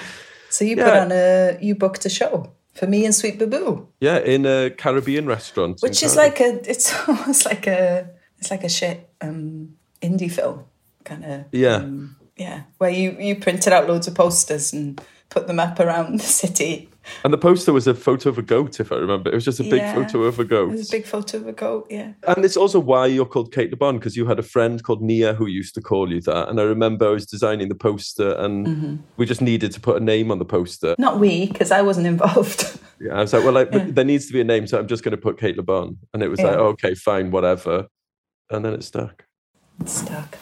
So 0.50 0.66
you 0.66 0.76
yeah. 0.76 0.86
put 0.86 0.94
on 0.94 1.12
a 1.12 1.58
you 1.62 1.76
booked 1.76 2.06
a 2.06 2.10
show 2.10 2.52
for 2.74 2.88
me 2.88 3.06
and 3.06 3.14
Sweet 3.14 3.38
Baboo. 3.38 3.88
Yeah, 4.00 4.20
in 4.20 4.46
a 4.46 4.70
Caribbean 4.72 5.28
restaurant, 5.28 5.82
which 5.82 6.02
is 6.02 6.16
like 6.16 6.40
a 6.40 6.70
it's 6.70 6.94
almost 7.08 7.46
like 7.46 7.68
a 7.68 8.10
it's 8.40 8.50
like 8.50 8.64
a 8.64 8.70
shit 8.70 9.10
um, 9.22 9.76
indie 10.02 10.32
film 10.32 10.66
kind 11.10 11.26
of. 11.26 11.46
Yeah. 11.52 11.76
Um, 11.76 12.16
yeah, 12.38 12.64
where 12.78 12.90
you 12.90 13.18
you 13.20 13.36
printed 13.36 13.74
out 13.74 13.88
loads 13.88 14.08
of 14.08 14.16
posters 14.16 14.72
and 14.72 15.02
put 15.30 15.48
them 15.48 15.60
up 15.60 15.80
around 15.80 16.20
the 16.20 16.24
city. 16.24 16.90
And 17.24 17.34
the 17.34 17.38
poster 17.38 17.74
was 17.74 17.88
a 17.88 17.96
photo 17.96 18.30
of 18.30 18.38
a 18.38 18.44
goat, 18.44 18.80
if 18.80 18.92
I 18.92 18.96
remember. 18.96 19.32
It 19.32 19.34
was 19.34 19.46
just 19.46 19.60
a 19.60 19.64
big 19.64 19.82
yeah, 19.82 19.96
photo 19.96 20.24
of 20.24 20.40
a 20.40 20.46
goat. 20.46 20.70
It 20.70 20.78
was 20.78 20.90
a 20.90 20.98
big 20.98 21.06
photo 21.06 21.38
of 21.38 21.48
a 21.48 21.54
goat, 21.54 21.88
yeah. 21.90 22.14
And 22.28 22.46
it's 22.46 22.56
also 22.56 22.80
why 22.80 23.08
you're 23.08 23.26
called 23.26 23.52
Cate 23.52 23.72
Le 23.72 23.78
Bon, 23.78 23.98
because 23.98 24.16
you 24.16 24.28
had 24.28 24.38
a 24.38 24.44
friend 24.44 24.84
called 24.84 25.02
Nia 25.02 25.34
who 25.34 25.48
used 25.48 25.74
to 25.76 25.82
call 25.82 26.12
you 26.12 26.22
that. 26.22 26.50
And 26.50 26.60
I 26.60 26.64
remember 26.64 27.08
I 27.08 27.12
was 27.12 27.26
designing 27.26 27.68
the 27.68 27.76
poster 27.76 28.34
and 28.34 28.68
mm-hmm. 28.68 28.96
we 29.18 29.26
just 29.26 29.42
needed 29.42 29.72
to 29.72 29.80
put 29.80 30.00
a 30.00 30.04
name 30.04 30.30
on 30.30 30.38
the 30.38 30.46
poster. 30.46 30.96
Not 31.00 31.20
we, 31.20 31.48
because 31.48 31.72
I 31.72 31.82
wasn't 31.82 32.06
involved. 32.06 32.80
yeah, 33.02 33.14
I 33.14 33.22
was 33.22 33.34
like, 33.34 33.44
well, 33.44 33.54
like, 33.54 33.70
yeah. 33.74 33.88
there 33.90 34.06
needs 34.06 34.28
to 34.28 34.34
be 34.34 34.42
a 34.42 34.44
name, 34.44 34.68
so 34.68 34.78
I'm 34.78 34.88
just 34.88 35.04
going 35.04 35.16
to 35.16 35.22
put 35.22 35.40
Cate 35.40 35.58
Le 35.58 35.64
Bon. 35.64 35.98
And 36.14 36.22
it 36.22 36.28
was 36.28 36.40
yeah. 36.40 36.48
like, 36.48 36.58
oh, 36.58 36.68
okay, 36.68 36.94
fine, 36.94 37.32
whatever 37.32 37.88
and 38.50 38.66
then 38.66 38.74
it 38.74 38.84
stuck. 38.84 39.26
It 39.80 39.90
stuck. 39.90 40.38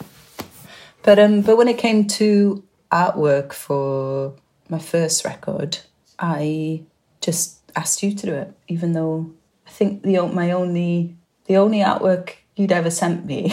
But 1.02 1.18
um, 1.18 1.42
but 1.42 1.56
when 1.56 1.68
it 1.68 1.78
came 1.78 2.06
to 2.18 2.62
artwork 2.90 3.52
for 3.52 4.34
my 4.68 4.78
first 4.78 5.24
record, 5.24 5.78
I 6.18 6.82
just 7.20 7.60
asked 7.76 8.02
you 8.02 8.14
to 8.14 8.26
do 8.26 8.34
it, 8.34 8.52
even 8.68 8.92
though 8.92 9.30
I 9.66 9.70
think 9.70 10.02
the 10.02 10.20
my 10.26 10.50
only 10.50 11.16
the 11.46 11.56
only 11.56 11.78
artwork 11.78 12.34
you'd 12.56 12.72
ever 12.72 12.90
sent 12.90 13.24
me 13.24 13.52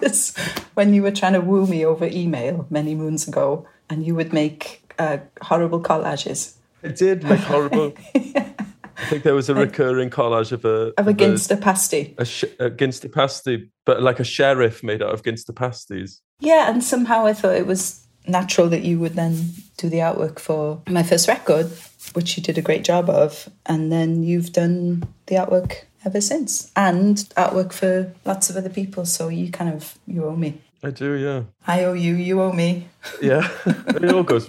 was 0.00 0.34
when 0.74 0.94
you 0.94 1.02
were 1.02 1.10
trying 1.10 1.32
to 1.34 1.40
woo 1.40 1.66
me 1.66 1.84
over 1.84 2.06
email 2.06 2.66
many 2.70 2.94
moons 2.94 3.26
ago, 3.28 3.66
and 3.88 4.06
you 4.06 4.14
would 4.14 4.32
make 4.32 4.92
uh, 4.98 5.18
horrible 5.42 5.82
collages. 5.82 6.54
I 6.82 6.88
did 6.88 7.24
make 7.24 7.40
horrible. 7.40 7.94
yeah. 8.14 8.52
I 9.00 9.06
think 9.06 9.22
there 9.22 9.34
was 9.34 9.48
a 9.48 9.54
recurring 9.54 10.10
collage 10.10 10.52
of 10.52 10.64
a 10.64 10.92
of 10.98 11.08
a 11.08 11.14
Ginster 11.14 11.60
pasty, 11.60 12.14
a, 12.18 12.24
sh- 12.24 12.44
a 12.58 12.70
Ginster 12.70 13.10
pasty, 13.12 13.70
but 13.86 14.02
like 14.02 14.20
a 14.20 14.24
sheriff 14.24 14.82
made 14.82 15.02
out 15.02 15.12
of 15.12 15.22
Ginster 15.22 15.54
pasties. 15.54 16.20
Yeah, 16.40 16.70
and 16.70 16.84
somehow 16.84 17.26
I 17.26 17.32
thought 17.32 17.54
it 17.54 17.66
was 17.66 18.06
natural 18.26 18.68
that 18.68 18.82
you 18.82 18.98
would 18.98 19.14
then 19.14 19.50
do 19.76 19.88
the 19.88 19.98
artwork 19.98 20.38
for 20.38 20.82
my 20.88 21.02
first 21.02 21.28
record, 21.28 21.70
which 22.12 22.36
you 22.36 22.42
did 22.42 22.58
a 22.58 22.62
great 22.62 22.84
job 22.84 23.08
of, 23.08 23.48
and 23.66 23.90
then 23.90 24.22
you've 24.22 24.52
done 24.52 25.04
the 25.26 25.36
artwork 25.36 25.84
ever 26.04 26.20
since, 26.20 26.70
and 26.76 27.16
artwork 27.36 27.72
for 27.72 28.12
lots 28.24 28.50
of 28.50 28.56
other 28.56 28.70
people. 28.70 29.04
So 29.06 29.28
you 29.28 29.50
kind 29.50 29.72
of 29.72 29.98
you 30.06 30.24
owe 30.24 30.36
me. 30.36 30.60
I 30.82 30.90
do, 30.90 31.12
yeah. 31.14 31.42
I 31.66 31.84
owe 31.84 31.92
you. 31.92 32.14
You 32.14 32.40
owe 32.42 32.52
me. 32.52 32.88
Yeah, 33.20 33.48
it 33.66 34.12
all 34.12 34.22
goes. 34.22 34.48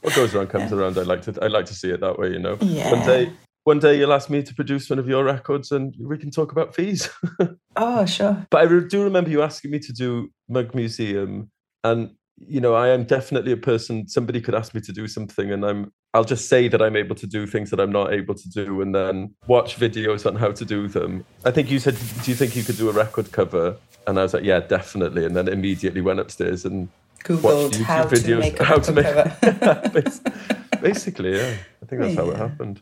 What 0.00 0.14
goes 0.14 0.34
around 0.34 0.48
comes 0.48 0.70
yeah. 0.70 0.78
around. 0.78 0.98
I 0.98 1.02
like 1.02 1.22
to. 1.22 1.38
I 1.42 1.48
like 1.48 1.66
to 1.66 1.74
see 1.74 1.90
it 1.90 2.00
that 2.00 2.18
way. 2.18 2.32
You 2.32 2.38
know. 2.38 2.58
Yeah. 2.60 2.90
One 2.90 3.06
day, 3.06 3.32
one 3.64 3.78
day 3.78 3.98
you'll 3.98 4.12
ask 4.12 4.30
me 4.30 4.42
to 4.42 4.54
produce 4.54 4.88
one 4.88 4.98
of 4.98 5.08
your 5.08 5.24
records 5.24 5.70
and 5.70 5.94
we 6.00 6.18
can 6.18 6.30
talk 6.30 6.52
about 6.52 6.74
fees. 6.74 7.10
oh, 7.76 8.06
sure. 8.06 8.46
But 8.50 8.62
I 8.62 8.66
do 8.66 9.02
remember 9.02 9.30
you 9.30 9.42
asking 9.42 9.70
me 9.70 9.78
to 9.80 9.92
do 9.92 10.30
Mug 10.48 10.74
Museum. 10.74 11.50
And, 11.84 12.10
you 12.38 12.60
know, 12.60 12.74
I 12.74 12.88
am 12.88 13.04
definitely 13.04 13.52
a 13.52 13.56
person, 13.56 14.08
somebody 14.08 14.40
could 14.40 14.54
ask 14.54 14.74
me 14.74 14.80
to 14.80 14.92
do 14.92 15.06
something 15.06 15.52
and 15.52 15.64
I'm 15.64 15.92
I'll 16.12 16.24
just 16.24 16.48
say 16.48 16.66
that 16.66 16.82
I'm 16.82 16.96
able 16.96 17.14
to 17.14 17.26
do 17.26 17.46
things 17.46 17.70
that 17.70 17.78
I'm 17.78 17.92
not 17.92 18.12
able 18.12 18.34
to 18.34 18.48
do 18.48 18.80
and 18.80 18.92
then 18.92 19.32
watch 19.46 19.76
videos 19.76 20.26
on 20.26 20.34
how 20.34 20.50
to 20.50 20.64
do 20.64 20.88
them. 20.88 21.24
I 21.44 21.52
think 21.52 21.70
you 21.70 21.78
said, 21.78 21.96
Do 22.24 22.30
you 22.30 22.34
think 22.34 22.56
you 22.56 22.64
could 22.64 22.76
do 22.76 22.88
a 22.90 22.92
record 22.92 23.30
cover? 23.30 23.76
And 24.08 24.18
I 24.18 24.24
was 24.24 24.34
like, 24.34 24.42
Yeah, 24.42 24.58
definitely. 24.58 25.24
And 25.24 25.36
then 25.36 25.46
immediately 25.46 26.00
went 26.00 26.18
upstairs 26.18 26.64
and 26.64 26.88
Googled 27.22 27.42
watched 27.42 27.78
YouTube 27.78 27.84
how 27.84 28.04
videos. 28.06 28.22
to 28.24 28.38
make 28.38 28.60
a 28.60 28.64
how 28.64 28.78
to 28.78 28.92
make 28.92 29.04
cover. 29.04 30.20
Basically, 30.82 31.36
yeah. 31.36 31.56
I 31.80 31.86
think 31.86 32.02
that's 32.02 32.16
how 32.16 32.30
it 32.30 32.36
happened. 32.36 32.80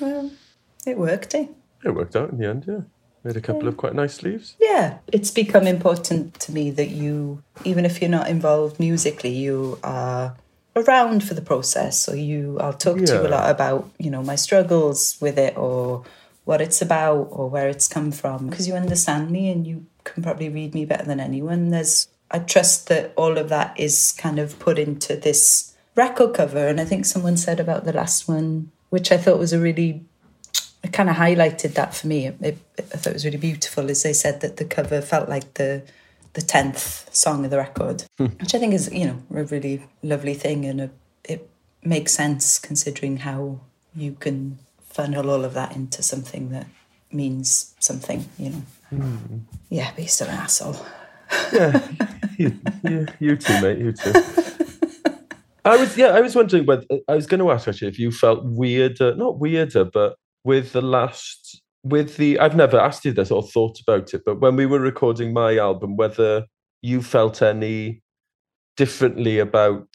Well, 0.00 0.30
it 0.86 0.98
worked, 0.98 1.34
eh? 1.34 1.46
It 1.84 1.94
worked 1.94 2.16
out 2.16 2.30
in 2.30 2.38
the 2.38 2.48
end, 2.48 2.64
yeah. 2.66 2.80
Made 3.24 3.36
a 3.36 3.40
couple 3.40 3.66
of 3.66 3.76
quite 3.76 3.94
nice 3.94 4.14
sleeves. 4.14 4.54
Yeah, 4.60 4.98
it's 5.08 5.30
become 5.30 5.66
important 5.66 6.38
to 6.40 6.52
me 6.52 6.70
that 6.70 6.88
you, 6.88 7.42
even 7.64 7.84
if 7.84 8.00
you're 8.00 8.08
not 8.08 8.28
involved 8.28 8.78
musically, 8.78 9.32
you 9.32 9.78
are 9.82 10.36
around 10.76 11.24
for 11.24 11.34
the 11.34 11.42
process. 11.42 12.00
So 12.00 12.14
you, 12.14 12.58
I'll 12.60 12.72
talk 12.72 12.98
to 12.98 13.12
you 13.12 13.26
a 13.26 13.28
lot 13.28 13.50
about, 13.50 13.90
you 13.98 14.10
know, 14.10 14.22
my 14.22 14.36
struggles 14.36 15.18
with 15.20 15.36
it, 15.36 15.58
or 15.58 16.04
what 16.44 16.60
it's 16.60 16.80
about, 16.80 17.28
or 17.30 17.50
where 17.50 17.68
it's 17.68 17.88
come 17.88 18.12
from, 18.12 18.48
because 18.48 18.68
you 18.68 18.74
understand 18.74 19.30
me 19.30 19.50
and 19.50 19.66
you 19.66 19.86
can 20.04 20.22
probably 20.22 20.48
read 20.48 20.72
me 20.72 20.84
better 20.84 21.04
than 21.04 21.20
anyone. 21.20 21.70
There's, 21.70 22.08
I 22.30 22.38
trust 22.38 22.88
that 22.88 23.12
all 23.16 23.36
of 23.36 23.48
that 23.48 23.78
is 23.78 24.14
kind 24.16 24.38
of 24.38 24.58
put 24.60 24.78
into 24.78 25.16
this 25.16 25.74
record 25.96 26.34
cover, 26.34 26.68
and 26.68 26.80
I 26.80 26.84
think 26.84 27.04
someone 27.04 27.36
said 27.36 27.58
about 27.58 27.84
the 27.84 27.92
last 27.92 28.28
one, 28.28 28.70
which 28.90 29.12
I 29.12 29.16
thought 29.16 29.38
was 29.38 29.52
a 29.52 29.58
really 29.58 30.04
it 30.82 30.92
kind 30.92 31.10
of 31.10 31.16
highlighted 31.16 31.74
that 31.74 31.94
for 31.94 32.06
me. 32.06 32.26
It, 32.26 32.36
it, 32.40 32.58
I 32.78 32.82
thought 32.82 33.10
it 33.10 33.14
was 33.14 33.24
really 33.24 33.38
beautiful, 33.38 33.90
as 33.90 34.02
they 34.02 34.12
said 34.12 34.40
that 34.40 34.56
the 34.56 34.64
cover 34.64 35.00
felt 35.00 35.28
like 35.28 35.54
the 35.54 35.82
the 36.34 36.42
tenth 36.42 37.12
song 37.14 37.44
of 37.44 37.50
the 37.50 37.56
record, 37.56 38.04
hmm. 38.16 38.26
which 38.26 38.54
I 38.54 38.58
think 38.58 38.74
is 38.74 38.92
you 38.92 39.06
know 39.06 39.22
a 39.34 39.44
really 39.44 39.82
lovely 40.02 40.34
thing, 40.34 40.64
and 40.64 40.80
a, 40.80 40.90
it 41.24 41.48
makes 41.82 42.12
sense 42.12 42.58
considering 42.58 43.18
how 43.18 43.60
you 43.94 44.12
can 44.12 44.58
funnel 44.84 45.30
all 45.30 45.44
of 45.44 45.54
that 45.54 45.74
into 45.74 46.02
something 46.02 46.50
that 46.50 46.66
means 47.10 47.74
something. 47.80 48.28
You 48.38 48.50
know, 48.50 48.62
hmm. 48.90 49.38
yeah, 49.68 49.90
but 49.90 50.00
you're 50.00 50.08
still 50.08 50.28
an 50.28 50.34
asshole. 50.34 50.76
you, 52.38 52.58
you, 52.84 53.06
you 53.18 53.36
too, 53.36 53.60
mate. 53.60 53.78
You 53.78 53.92
too. 53.92 54.12
I 55.64 55.76
was, 55.76 55.96
yeah, 55.96 56.08
I 56.08 56.20
was 56.20 56.34
wondering 56.34 56.66
whether 56.66 56.84
I 57.08 57.14
was 57.14 57.26
going 57.26 57.40
to 57.40 57.50
ask 57.50 57.68
actually 57.68 57.88
if 57.88 57.98
you 57.98 58.10
felt 58.10 58.44
weirder, 58.44 59.14
not 59.16 59.38
weirder, 59.38 59.84
but 59.84 60.16
with 60.44 60.72
the 60.72 60.80
last, 60.82 61.60
with 61.82 62.16
the, 62.16 62.38
I've 62.38 62.56
never 62.56 62.78
asked 62.78 63.04
you 63.04 63.12
this 63.12 63.30
or 63.30 63.42
thought 63.42 63.78
about 63.80 64.14
it, 64.14 64.22
but 64.24 64.40
when 64.40 64.56
we 64.56 64.66
were 64.66 64.80
recording 64.80 65.32
my 65.32 65.56
album, 65.58 65.96
whether 65.96 66.46
you 66.82 67.02
felt 67.02 67.42
any 67.42 68.02
differently 68.76 69.38
about 69.38 69.88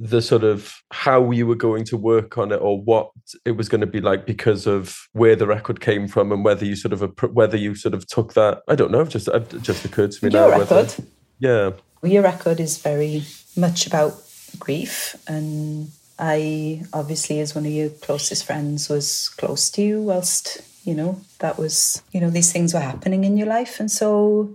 the 0.00 0.20
sort 0.20 0.42
of 0.42 0.74
how 0.90 1.30
you 1.30 1.46
were 1.46 1.54
going 1.54 1.84
to 1.84 1.96
work 1.96 2.36
on 2.36 2.50
it 2.50 2.56
or 2.56 2.82
what 2.82 3.10
it 3.44 3.52
was 3.52 3.68
going 3.68 3.80
to 3.80 3.86
be 3.86 4.00
like 4.00 4.26
because 4.26 4.66
of 4.66 4.98
where 5.12 5.36
the 5.36 5.46
record 5.46 5.80
came 5.80 6.08
from 6.08 6.32
and 6.32 6.44
whether 6.44 6.64
you 6.64 6.74
sort 6.74 6.92
of 6.92 7.00
whether 7.32 7.56
you 7.56 7.76
sort 7.76 7.94
of 7.94 8.04
took 8.08 8.34
that 8.34 8.60
I 8.66 8.74
don't 8.74 8.90
know 8.90 9.04
just 9.04 9.28
it 9.28 9.62
just 9.62 9.84
occurred 9.84 10.10
to 10.10 10.24
me 10.26 10.32
Your 10.32 10.50
now 10.50 10.58
whether- 10.58 10.74
record. 10.74 10.94
yeah 11.38 11.70
Your 12.02 12.24
record 12.24 12.58
is 12.58 12.78
very 12.78 13.22
much 13.56 13.86
about 13.86 14.20
grief, 14.58 15.16
and 15.26 15.90
I 16.18 16.82
obviously, 16.92 17.40
as 17.40 17.54
one 17.54 17.66
of 17.66 17.72
your 17.72 17.90
closest 17.90 18.44
friends, 18.44 18.88
was 18.88 19.28
close 19.30 19.70
to 19.70 19.82
you 19.82 20.02
whilst 20.02 20.60
you 20.84 20.94
know 20.94 21.20
that 21.38 21.58
was 21.58 22.02
you 22.12 22.20
know 22.20 22.30
these 22.30 22.52
things 22.52 22.74
were 22.74 22.80
happening 22.80 23.24
in 23.24 23.36
your 23.36 23.46
life, 23.46 23.80
and 23.80 23.90
so 23.90 24.50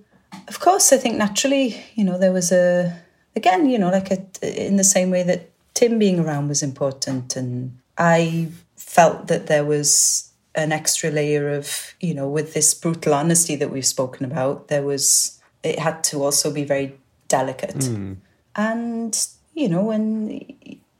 of 0.47 0.59
course 0.59 0.93
I 0.93 0.97
think 0.97 1.17
naturally 1.17 1.83
you 1.95 2.03
know 2.03 2.17
there 2.17 2.31
was 2.31 2.51
a 2.51 2.95
again 3.35 3.69
you 3.69 3.79
know 3.79 3.89
like 3.89 4.11
a, 4.11 4.67
in 4.67 4.77
the 4.77 4.83
same 4.83 5.09
way 5.11 5.23
that 5.23 5.49
Tim 5.73 5.99
being 5.99 6.19
around 6.19 6.47
was 6.47 6.63
important, 6.63 7.35
and 7.35 7.77
I 7.97 8.49
felt 8.75 9.27
that 9.27 9.47
there 9.47 9.65
was 9.65 10.31
an 10.55 10.71
extra 10.71 11.11
layer 11.11 11.49
of 11.49 11.93
you 11.99 12.13
know 12.13 12.27
with 12.27 12.53
this 12.53 12.73
brutal 12.73 13.13
honesty 13.13 13.55
that 13.55 13.69
we've 13.69 13.85
spoken 13.85 14.25
about 14.25 14.67
there 14.67 14.83
was 14.83 15.39
it 15.63 15.79
had 15.79 16.03
to 16.05 16.23
also 16.23 16.51
be 16.51 16.63
very 16.63 16.97
delicate. 17.27 17.83
Hmm. 17.83 18.13
And 18.55 19.27
you 19.61 19.67
know 19.73 19.83
when 19.91 20.07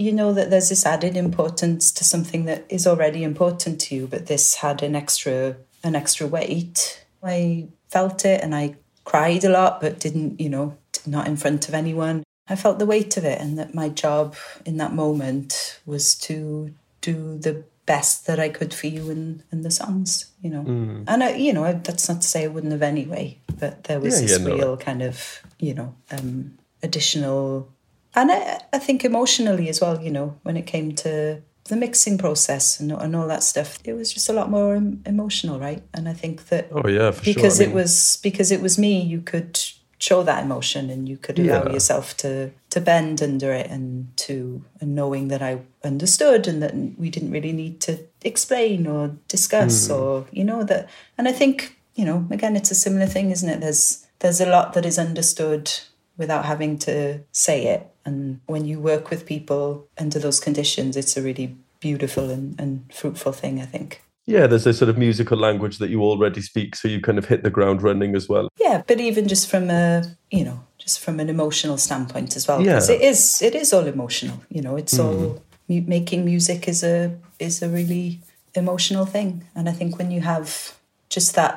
you 0.06 0.12
know 0.20 0.30
that 0.34 0.50
there's 0.50 0.70
this 0.70 0.86
added 0.86 1.16
importance 1.18 1.92
to 1.98 2.04
something 2.04 2.46
that 2.46 2.62
is 2.70 2.86
already 2.92 3.22
important 3.24 3.76
to 3.84 3.96
you 3.96 4.08
but 4.14 4.28
this 4.28 4.46
had 4.56 4.84
an 4.84 4.96
extra 4.96 5.56
an 5.84 5.96
extra 5.96 6.26
weight. 6.28 7.06
I 7.24 7.68
felt 7.96 8.20
it 8.26 8.40
and 8.44 8.54
i 8.64 8.76
cried 9.12 9.44
a 9.46 9.50
lot 9.60 9.74
but 9.82 10.00
didn't 10.06 10.40
you 10.44 10.50
know 10.50 10.68
not 11.06 11.28
in 11.28 11.38
front 11.38 11.68
of 11.70 11.74
anyone. 11.74 12.18
I 12.54 12.56
felt 12.56 12.80
the 12.80 12.86
weight 12.94 13.16
of 13.18 13.24
it 13.34 13.40
and 13.42 13.58
that 13.60 13.74
my 13.82 13.88
job 13.90 14.36
in 14.66 14.76
that 14.78 14.94
moment 14.94 15.80
was 15.86 16.06
to 16.28 16.74
do 17.02 17.16
the 17.48 17.64
best 17.86 18.28
that 18.28 18.40
i 18.40 18.50
could 18.58 18.72
for 18.80 18.88
you 18.96 19.10
and, 19.10 19.42
and 19.52 19.64
the 19.66 19.72
songs 19.82 20.10
you 20.44 20.50
know. 20.54 20.64
And 21.12 21.24
I, 21.24 21.30
you 21.46 21.54
know 21.54 21.64
I, 21.70 21.74
that's 21.74 22.08
not 22.10 22.22
to 22.22 22.28
say 22.28 22.44
i 22.44 22.48
wouldn't 22.54 22.74
have 22.78 22.84
anyway 22.96 23.26
but 23.60 23.74
there 23.86 24.00
was 24.00 24.14
Yeah, 24.16 24.22
this 24.28 24.40
yeah, 24.40 24.46
no. 24.48 24.56
real 24.56 24.78
kind 24.78 25.02
of 25.10 25.16
you 25.60 25.74
know 25.74 25.90
um 26.12 26.58
additional 26.84 27.70
and 28.20 28.32
I, 28.32 28.60
I 28.74 28.80
think 28.86 29.04
emotionally 29.06 29.68
as 29.70 29.80
well 29.82 29.96
you 30.06 30.12
know 30.18 30.28
when 30.46 30.58
it 30.58 30.66
came 30.74 30.88
to 31.06 31.42
the 31.70 31.76
mixing 31.76 32.18
process 32.18 32.80
and, 32.80 32.92
and 32.92 33.16
all 33.16 33.28
that 33.28 33.44
stuff 33.44 33.70
it 33.84 33.94
was 33.94 34.08
just 34.16 34.30
a 34.30 34.34
lot 34.34 34.50
more 34.50 34.76
em- 34.76 35.02
emotional 35.06 35.60
right 35.68 35.84
and 35.96 36.04
i 36.10 36.14
think 36.22 36.36
that 36.50 36.64
oh 36.72 36.88
yeah 36.98 37.12
for 37.12 37.24
sure. 37.24 37.32
I 37.32 37.36
because 37.36 37.60
it 37.60 37.68
mean, 37.68 37.76
was 37.76 38.20
because 38.24 38.50
it 38.56 38.62
was 38.62 38.78
me 38.78 38.94
you 39.14 39.22
could 39.22 39.54
show 40.02 40.24
that 40.24 40.44
emotion 40.48 40.90
and 40.90 41.10
you 41.12 41.18
could 41.18 41.38
allow 41.40 41.64
Yeah. 41.66 41.74
yourself 41.74 42.06
to 42.24 42.32
to 42.74 42.80
bend 42.82 43.22
under 43.22 43.52
it 43.62 43.68
and 43.76 44.08
to 44.26 44.64
and 44.82 44.96
knowing 44.96 45.28
that 45.32 45.42
i 45.42 45.60
understood 45.84 46.48
and 46.48 46.62
that 46.64 46.74
we 46.98 47.10
didn't 47.16 47.32
really 47.38 47.52
need 47.64 47.76
to 47.88 47.92
explain 48.32 48.88
or 48.88 49.02
discuss 49.28 49.88
Hmm. 49.88 49.94
or 49.96 50.26
you 50.40 50.44
know 50.50 50.64
that 50.72 50.88
and 51.18 51.28
i 51.28 51.34
think 51.40 51.56
you 52.00 52.06
know 52.06 52.26
again 52.32 52.56
it's 52.56 52.72
a 52.72 52.76
similar 52.86 53.08
thing 53.16 53.30
isn't 53.36 53.50
it 53.56 53.60
there's 53.62 53.84
there's 54.20 54.42
a 54.42 54.50
lot 54.56 54.68
that 54.74 54.86
is 54.86 54.98
understood 54.98 55.64
without 56.20 56.46
having 56.46 56.78
to 56.78 57.20
say 57.32 57.66
it 57.66 57.88
and 58.06 58.40
when 58.46 58.66
you 58.66 58.80
work 58.80 59.10
with 59.10 59.26
people 59.26 59.88
under 59.98 60.20
those 60.20 60.40
conditions 60.40 60.96
it's 60.96 61.18
a 61.18 61.22
really 61.22 61.56
beautiful 61.80 62.30
and, 62.30 62.60
and 62.60 62.84
fruitful 62.94 63.32
thing 63.32 63.60
i 63.60 63.66
think 63.66 64.04
yeah 64.28 64.46
there's 64.46 64.68
a 64.68 64.74
sort 64.74 64.90
of 64.90 64.98
musical 64.98 65.38
language 65.38 65.80
that 65.80 65.90
you 65.90 66.04
already 66.04 66.42
speak 66.42 66.76
so 66.76 66.88
you 66.88 67.02
kind 67.02 67.18
of 67.18 67.26
hit 67.26 67.42
the 67.42 67.50
ground 67.50 67.82
running 67.82 68.16
as 68.16 68.30
well 68.30 68.50
Yeah, 68.70 68.84
but 68.86 69.00
even 69.00 69.28
just 69.28 69.50
from 69.50 69.72
a 69.72 70.04
you 70.30 70.44
know 70.44 70.60
just 70.90 71.00
from 71.00 71.20
an 71.20 71.30
emotional 71.30 71.78
standpoint 71.78 72.36
as 72.36 72.48
well, 72.48 72.60
because 72.64 72.90
Yeah. 72.90 72.96
it 72.96 73.02
is 73.02 73.42
it 73.42 73.56
is 73.56 73.74
all 73.74 73.86
emotional. 73.86 74.38
You 74.50 74.62
know, 74.62 74.76
it's 74.76 74.98
all 74.98 75.42
mm. 75.70 75.88
making 75.88 76.26
music 76.26 76.68
is 76.68 76.84
a 76.84 77.16
is 77.38 77.62
a 77.62 77.70
really 77.70 78.22
emotional 78.56 79.06
thing, 79.06 79.44
and 79.56 79.70
I 79.70 79.72
think 79.72 79.98
when 79.98 80.10
you 80.12 80.22
have 80.22 80.76
just 81.10 81.36
that 81.36 81.54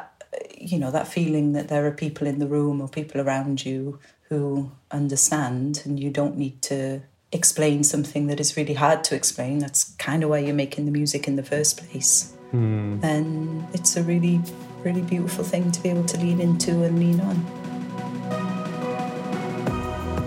you 0.56 0.78
know 0.78 0.90
that 0.90 1.08
feeling 1.08 1.52
that 1.52 1.68
there 1.68 1.86
are 1.86 1.90
people 2.04 2.26
in 2.26 2.38
the 2.38 2.46
room 2.46 2.80
or 2.80 2.88
people 2.88 3.20
around 3.20 3.64
you 3.64 3.98
who 4.28 4.70
understand, 4.90 5.82
and 5.84 5.98
you 6.00 6.10
don't 6.10 6.36
need 6.36 6.62
to 6.62 7.02
explain 7.32 7.82
something 7.82 8.26
that 8.26 8.40
is 8.40 8.56
really 8.56 8.74
hard 8.74 9.04
to 9.04 9.14
explain. 9.14 9.58
That's 9.58 9.94
kind 9.94 10.22
of 10.22 10.30
why 10.30 10.38
you're 10.38 10.54
making 10.54 10.84
the 10.84 10.92
music 10.92 11.26
in 11.26 11.36
the 11.36 11.42
first 11.42 11.78
place. 11.78 12.32
Hmm. 12.50 13.00
Then 13.00 13.66
it's 13.72 13.96
a 13.96 14.02
really 14.02 14.40
really 14.82 15.02
beautiful 15.02 15.44
thing 15.44 15.70
to 15.72 15.80
be 15.80 15.88
able 15.88 16.04
to 16.04 16.18
lean 16.18 16.40
into 16.40 16.82
and 16.82 16.98
lean 16.98 17.20
on. 17.20 17.36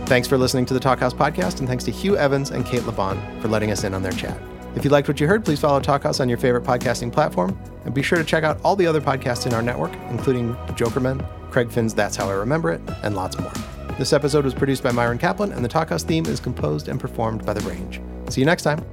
Thanks 0.05 0.27
for 0.27 0.37
listening 0.37 0.65
to 0.67 0.73
the 0.73 0.79
Talkhouse 0.79 1.13
podcast, 1.13 1.59
and 1.59 1.67
thanks 1.67 1.83
to 1.85 1.91
Huw 1.91 2.15
Evans 2.15 2.51
and 2.51 2.65
Cate 2.65 2.85
Le 2.85 2.91
Bon 2.91 3.19
for 3.41 3.47
letting 3.47 3.71
us 3.71 3.83
in 3.83 3.93
on 3.93 4.03
their 4.03 4.11
chat. 4.11 4.39
If 4.75 4.83
you 4.83 4.91
liked 4.91 5.07
what 5.07 5.19
you 5.19 5.27
heard, 5.27 5.43
please 5.43 5.59
follow 5.59 5.79
Talkhouse 5.79 6.19
on 6.19 6.29
your 6.29 6.37
favorite 6.37 6.63
podcasting 6.63 7.11
platform, 7.11 7.57
and 7.85 7.93
be 7.93 8.03
sure 8.03 8.17
to 8.17 8.23
check 8.23 8.43
out 8.43 8.59
all 8.63 8.75
the 8.75 8.85
other 8.85 9.01
podcasts 9.01 9.47
in 9.47 9.53
our 9.53 9.61
network, 9.61 9.93
including 10.09 10.53
Jokerman, 10.75 11.25
Craig 11.49 11.71
Finn's 11.71 11.93
That's 11.93 12.15
How 12.15 12.29
I 12.29 12.33
Remember 12.33 12.71
It, 12.71 12.81
and 13.03 13.15
lots 13.15 13.39
more. 13.39 13.51
This 13.97 14.11
episode 14.11 14.43
was 14.43 14.53
produced 14.53 14.83
by 14.83 14.91
Myron 14.91 15.17
Kaplan, 15.17 15.53
and 15.53 15.63
the 15.63 15.69
Talkhouse 15.69 16.03
theme 16.03 16.25
is 16.25 16.41
composed 16.41 16.89
and 16.89 16.99
performed 16.99 17.45
by 17.45 17.53
The 17.53 17.61
Range. 17.61 18.01
See 18.29 18.41
you 18.41 18.45
next 18.45 18.63
time. 18.63 18.83